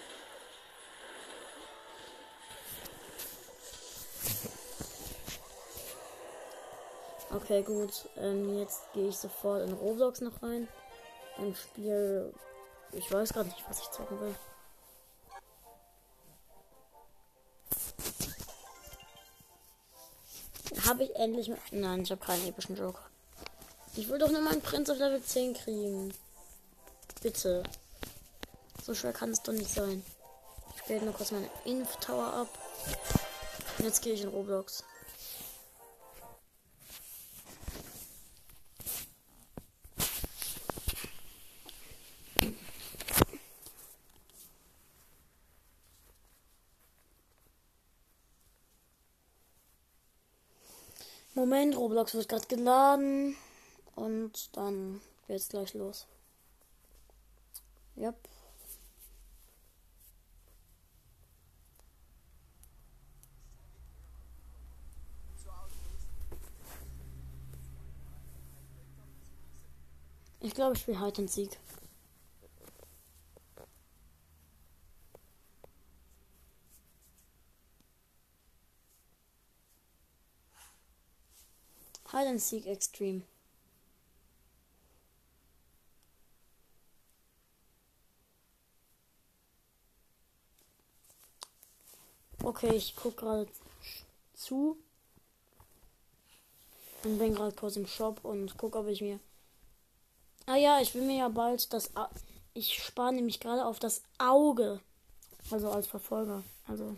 Okay, 7.30 7.62
gut. 7.62 8.08
Ähm, 8.16 8.58
jetzt 8.58 8.90
gehe 8.94 9.08
ich 9.08 9.18
sofort 9.18 9.68
in 9.68 9.74
Roblox 9.74 10.20
noch 10.22 10.42
rein. 10.42 10.68
Ein 11.36 11.54
Spiel. 11.54 12.32
Ich 12.92 13.12
weiß 13.12 13.32
gerade 13.32 13.48
nicht, 13.48 13.64
was 13.68 13.80
ich 13.80 13.90
zocken 13.90 14.20
will. 14.20 14.34
Habe 20.86 21.04
ich 21.04 21.16
endlich. 21.16 21.50
Nein, 21.70 22.02
ich 22.02 22.10
habe 22.10 22.24
keinen 22.24 22.46
epischen 22.46 22.76
Joker. 22.76 23.00
Ich 23.96 24.08
will 24.08 24.18
doch 24.18 24.30
nur 24.30 24.40
meinen 24.40 24.60
Prinz 24.60 24.90
auf 24.90 24.98
Level 24.98 25.22
10 25.22 25.54
kriegen. 25.54 26.12
Bitte. 27.22 27.62
So 28.84 28.94
schwer 28.94 29.12
kann 29.12 29.30
es 29.30 29.42
doch 29.42 29.52
nicht 29.52 29.70
sein. 29.70 30.04
Ich 30.74 30.82
spiele 30.82 31.02
nur 31.02 31.14
kurz 31.14 31.30
meine 31.30 31.48
Inf 31.64 31.96
Tower 31.96 32.32
ab. 32.32 32.48
Und 33.78 33.84
jetzt 33.84 34.02
gehe 34.02 34.14
ich 34.14 34.22
in 34.22 34.28
Roblox. 34.28 34.84
Moment, 51.44 51.76
Roblox 51.76 52.14
wird 52.14 52.30
gerade 52.30 52.46
geladen. 52.46 53.36
Und 53.96 54.56
dann 54.56 55.02
geht's 55.28 55.50
gleich 55.50 55.74
los. 55.74 56.06
Yep. 57.98 58.16
Ich 70.40 70.54
glaube, 70.54 70.74
ich 70.74 70.80
spiele 70.80 71.00
halt 71.00 71.18
den 71.18 71.28
Sieg. 71.28 71.58
Hide 82.14 82.28
and 82.28 82.40
Seek 82.40 82.68
Extreme. 82.68 83.22
Okay, 92.44 92.76
ich 92.76 92.94
gucke 92.94 93.16
gerade 93.16 93.48
zu. 94.34 94.76
Und 97.02 97.18
bin 97.18 97.34
gerade 97.34 97.56
kurz 97.56 97.74
im 97.74 97.88
Shop 97.88 98.24
und 98.24 98.56
gucke, 98.58 98.78
ob 98.78 98.86
ich 98.86 99.00
mir. 99.00 99.18
Ah 100.46 100.54
ja, 100.54 100.80
ich 100.80 100.94
will 100.94 101.02
mir 101.02 101.16
ja 101.16 101.28
bald 101.28 101.72
das. 101.72 101.96
A 101.96 102.08
ich 102.52 102.80
spare 102.80 103.12
nämlich 103.12 103.40
gerade 103.40 103.64
auf 103.64 103.80
das 103.80 104.02
Auge. 104.18 104.78
Also 105.50 105.68
als 105.68 105.88
Verfolger. 105.88 106.44
Also. 106.68 106.96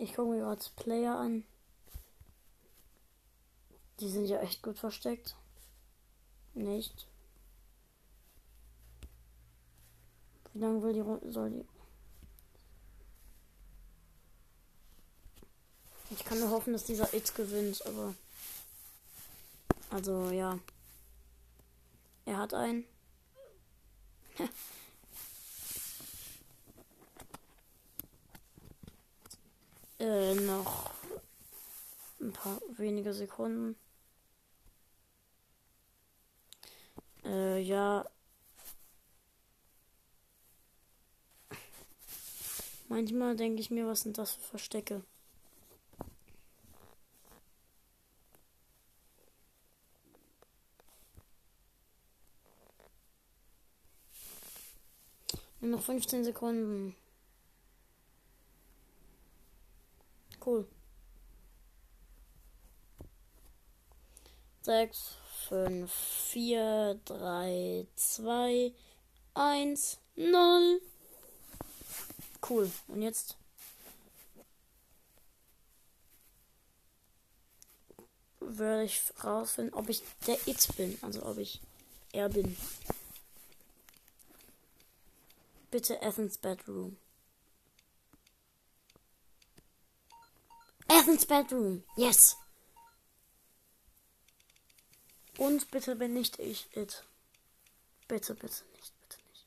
Ich 0.00 0.14
gucke 0.14 0.30
mir 0.30 0.38
gerade 0.38 0.64
Player 0.76 1.14
an. 1.14 1.44
Die 4.00 4.08
sind 4.08 4.24
ja 4.24 4.40
echt 4.40 4.62
gut 4.62 4.78
versteckt. 4.78 5.36
Nicht. 6.54 7.06
Wie 10.54 10.60
lange 10.60 10.82
will 10.82 10.94
die 10.94 11.00
Runde 11.00 11.30
soll 11.30 11.50
die? 11.50 11.66
Ich 16.08 16.24
kann 16.24 16.40
nur 16.40 16.48
hoffen, 16.48 16.72
dass 16.72 16.84
dieser 16.84 17.12
It 17.12 17.34
gewinnt, 17.34 17.84
aber. 17.84 18.14
Also, 19.90 20.30
ja. 20.30 20.58
Er 22.24 22.38
hat 22.38 22.54
einen. 22.54 22.86
äh, 30.00 30.34
noch 30.34 30.90
ein 32.20 32.32
paar 32.32 32.60
wenige 32.76 33.12
Sekunden. 33.14 33.76
Äh, 37.24 37.60
ja, 37.60 38.04
Manchmal 42.90 43.36
denke 43.36 43.60
ich 43.60 43.70
mir, 43.70 43.86
was 43.86 44.00
sind 44.00 44.18
das 44.18 44.32
für 44.32 44.40
Verstecke? 44.40 45.04
Nur 55.60 55.70
noch 55.70 55.82
15 55.82 56.24
Sekunden. 56.24 56.96
Cool. 60.44 60.66
6, 64.62 65.16
5, 65.48 65.90
4, 65.90 67.00
3, 67.04 67.86
2, 67.94 68.72
1, 69.34 69.98
0. 70.16 70.80
Cool. 72.48 72.70
Und 72.88 73.02
jetzt? 73.02 73.36
Werde 78.40 78.84
ich 78.84 79.02
rausfinden, 79.22 79.74
ob 79.74 79.88
ich 79.88 80.02
der 80.26 80.36
It 80.46 80.68
bin. 80.76 80.98
Also 81.02 81.24
ob 81.24 81.38
ich 81.38 81.60
er 82.12 82.28
bin. 82.28 82.56
Bitte 85.70 86.02
Athens 86.02 86.38
Bedroom. 86.38 86.96
Athens 90.90 91.24
Bedroom. 91.24 91.84
Yes. 91.96 92.36
Und 95.38 95.70
bitte 95.70 95.94
bin 95.94 96.12
nicht 96.12 96.38
ich 96.40 96.68
it. 96.76 97.04
Bitte, 98.08 98.34
bitte 98.34 98.64
nicht, 98.72 98.92
bitte 99.00 99.18
nicht. 99.28 99.46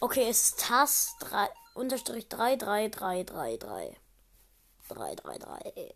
Okay, 0.00 0.28
es 0.28 0.48
ist 0.48 0.60
TAS 0.60 1.14
3, 1.20 1.48
unterstrich 1.74 2.28
3, 2.28 2.56
3, 2.56 2.88
3, 2.88 3.22
3, 3.22 3.56
3. 3.56 3.96
3, 4.88 5.14
3, 5.14 5.38
3. 5.38 5.94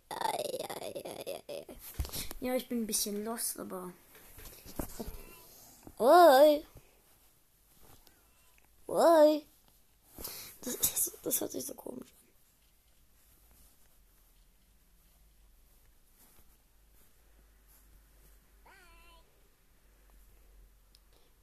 Ja, 2.38 2.54
ich 2.54 2.68
bin 2.68 2.82
ein 2.82 2.86
bisschen 2.86 3.24
lost, 3.24 3.58
aber. 3.58 3.92
Oi. 5.98 6.64
Oi. 8.88 9.44
Das, 10.62 10.78
das, 10.78 11.18
das 11.22 11.40
hört 11.40 11.52
sich 11.52 11.64
so 11.66 11.74
komisch 11.74 12.08
an. 12.08 12.16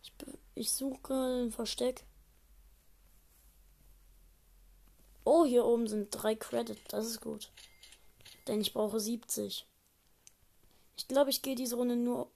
Ich, 0.02 0.14
ich 0.56 0.72
suche 0.72 1.14
ein 1.14 1.52
Versteck. 1.52 2.06
Oh, 5.26 5.46
hier 5.46 5.66
oben 5.66 5.88
sind 5.88 6.10
drei 6.12 6.36
Credits. 6.36 6.82
Das 6.90 7.06
ist 7.06 7.22
gut. 7.22 7.52
Denn 8.48 8.60
ich 8.62 8.74
brauche 8.74 9.00
70. 9.00 9.66
Ich 10.98 11.08
glaube, 11.08 11.30
ich 11.30 11.42
gehe 11.42 11.56
diese 11.56 11.76
Runde 11.76 11.96
nur. 11.96 12.30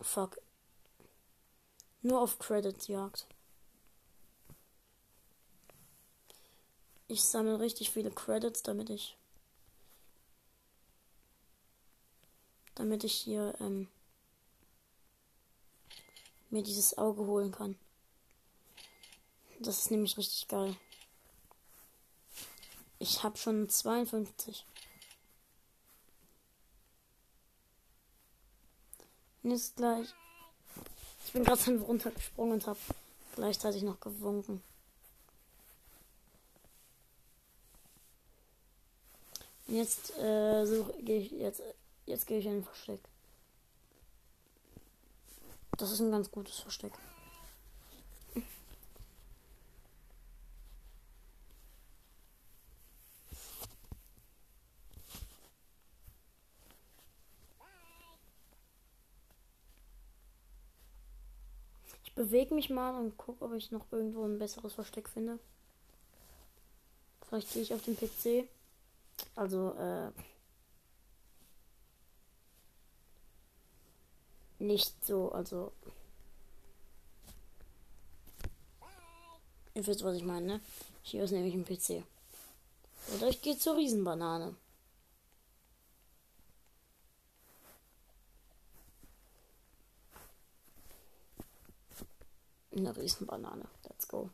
Fuck. 0.00 0.40
Nur 2.02 2.20
auf 2.20 2.38
Credits 2.38 2.88
Ich 7.10 7.24
sammle 7.24 7.58
richtig 7.58 7.90
viele 7.90 8.10
Credits, 8.10 8.62
damit 8.62 8.90
ich. 8.90 9.16
Damit 12.74 13.02
ich 13.02 13.14
hier 13.14 13.54
ähm, 13.60 13.88
mir 16.50 16.62
dieses 16.62 16.98
Auge 16.98 17.24
holen 17.24 17.50
kann. 17.50 17.76
Das 19.58 19.78
ist 19.78 19.90
nämlich 19.90 20.18
richtig 20.18 20.48
geil. 20.48 20.76
Ich 22.98 23.22
habe 23.22 23.38
schon 23.38 23.68
52. 23.70 24.66
Und 29.42 29.50
jetzt 29.50 29.76
gleich. 29.76 30.14
Ich 31.24 31.32
bin 31.32 31.44
gerade 31.44 31.78
runtergesprungen 31.80 32.54
und 32.54 32.66
habe 32.66 32.78
gleichzeitig 33.34 33.82
noch 33.82 33.98
gewunken. 33.98 34.62
Und 39.68 39.74
jetzt 39.74 40.16
äh, 40.18 40.64
suche 40.64 40.92
ich 40.98 41.30
jetzt 41.30 41.62
jetzt 42.06 42.26
gehe 42.26 42.38
ich 42.38 42.46
in 42.46 42.58
ein 42.58 42.64
Versteck. 42.64 43.00
Das 45.76 45.92
ist 45.92 46.00
ein 46.00 46.10
ganz 46.10 46.30
gutes 46.30 46.58
Versteck. 46.58 46.92
bewege 62.18 62.52
mich 62.52 62.68
mal 62.68 62.94
und 62.98 63.16
gucke, 63.16 63.44
ob 63.44 63.54
ich 63.54 63.70
noch 63.70 63.86
irgendwo 63.92 64.24
ein 64.24 64.40
besseres 64.40 64.74
Versteck 64.74 65.08
finde. 65.08 65.38
Vielleicht 67.28 67.52
gehe 67.52 67.62
ich 67.62 67.72
auf 67.72 67.82
den 67.84 67.96
PC. 67.96 68.48
Also, 69.34 69.72
äh. 69.74 70.10
Nicht 74.58 75.04
so, 75.04 75.30
also. 75.32 75.72
Ihr 79.74 79.86
wisst, 79.86 80.02
was 80.02 80.16
ich 80.16 80.24
meine, 80.24 80.46
ne? 80.46 80.60
Hier 81.02 81.22
ist 81.22 81.30
nämlich 81.30 81.54
ein 81.54 81.64
PC. 81.64 82.04
Oder 83.14 83.28
ich 83.28 83.40
gehe 83.40 83.56
zur 83.56 83.76
Riesenbanane. 83.76 84.56
Eine 92.72 92.96
Riesenbanane. 92.96 93.68
Let's 93.84 94.08
go. 94.08 94.30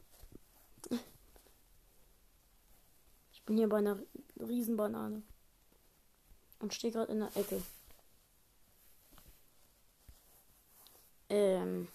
Ich 3.32 3.33
bin 3.46 3.56
hier 3.56 3.68
bei 3.68 3.78
einer 3.78 3.98
Riesenbanane. 4.38 5.22
Und 6.60 6.72
stehe 6.72 6.92
gerade 6.92 7.12
in 7.12 7.20
der 7.20 7.36
Ecke. 7.36 7.62
Ähm. 11.28 11.88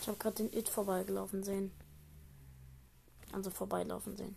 Ich 0.00 0.08
habe 0.08 0.18
gerade 0.18 0.36
den 0.36 0.52
It 0.52 0.68
vorbeigelaufen 0.68 1.42
sehen. 1.42 1.70
Also 3.32 3.50
vorbeilaufen 3.50 4.16
sehen. 4.16 4.36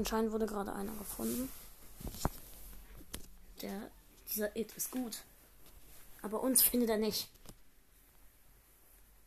Anscheinend 0.00 0.32
wurde 0.32 0.46
gerade 0.46 0.72
einer 0.72 0.94
gefunden. 0.94 1.50
Der, 3.60 3.90
dieser 4.30 4.56
It 4.56 4.72
ist 4.72 4.90
gut. 4.90 5.18
Aber 6.22 6.42
uns 6.42 6.62
findet 6.62 6.88
er 6.88 6.96
nicht. 6.96 7.28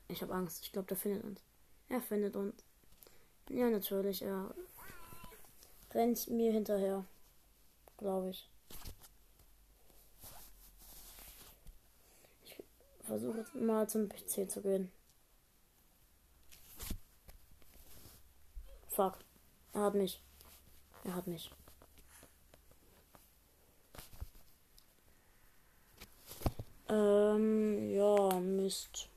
Ich 0.08 0.24
habe 0.24 0.34
Angst. 0.34 0.64
Ich 0.64 0.72
glaube, 0.72 0.88
der 0.88 0.98
findet 0.98 1.26
uns. 1.26 1.42
Er 1.90 2.02
findet 2.02 2.36
uns. 2.36 2.56
Ja, 3.50 3.70
natürlich. 3.70 4.24
Er 4.24 4.52
rennt 5.92 6.28
mir 6.32 6.52
hinterher. 6.52 7.06
Glaube 7.98 8.32
ich. 8.32 8.50
Ich 12.46 12.58
versuche 13.04 13.38
jetzt 13.38 13.54
mal 13.54 13.88
zum 13.88 14.10
PC 14.10 14.50
zu 14.50 14.64
gehen. 14.64 14.92
Fuck. 18.88 19.20
Er 19.74 19.82
hat 19.82 19.94
mich. 19.94 20.20
Er 21.04 21.16
hat 21.16 21.28
mich. 21.28 21.52
Ähm, 26.89 27.89
ja, 27.92 28.39
Mist. 28.39 29.10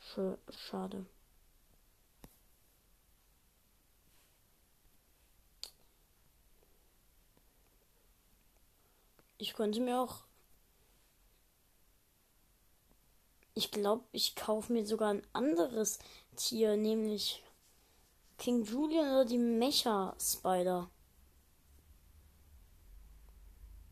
Sch 0.00 0.36
schade. 0.50 1.06
Ich 9.38 9.54
könnte 9.54 9.80
mir 9.80 10.00
auch 10.00 10.24
Ich 13.54 13.70
glaube, 13.70 14.04
ich 14.12 14.34
kaufe 14.34 14.72
mir 14.72 14.86
sogar 14.86 15.10
ein 15.10 15.22
anderes 15.32 15.98
Tier, 16.36 16.76
nämlich 16.76 17.42
King 18.38 18.64
Julian 18.64 19.06
oder 19.06 19.24
die 19.24 19.38
Mecha 19.38 20.14
Spider. 20.18 20.90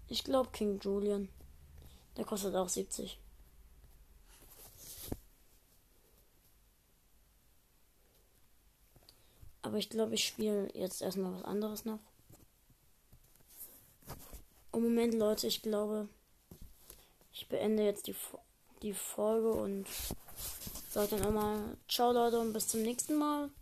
Ich 0.08 0.24
glaube 0.24 0.50
King 0.50 0.80
Julian. 0.80 1.28
Der 2.16 2.24
kostet 2.24 2.54
auch 2.54 2.68
70. 2.68 3.18
Aber 9.62 9.76
ich 9.76 9.88
glaube, 9.88 10.14
ich 10.14 10.26
spiele 10.26 10.68
jetzt 10.74 11.02
erstmal 11.02 11.34
was 11.34 11.44
anderes 11.44 11.84
noch. 11.84 12.00
Und 14.72 14.82
Moment, 14.82 15.14
Leute, 15.14 15.46
ich 15.46 15.62
glaube, 15.62 16.08
ich 17.32 17.48
beende 17.48 17.84
jetzt 17.84 18.06
die 18.06 18.16
die 18.82 18.94
Folge 18.94 19.50
und 19.50 19.86
sage 20.90 21.16
dann 21.16 21.28
immer 21.28 21.58
Ciao 21.88 22.12
Leute 22.12 22.40
und 22.40 22.52
bis 22.52 22.68
zum 22.68 22.82
nächsten 22.82 23.16
Mal. 23.16 23.50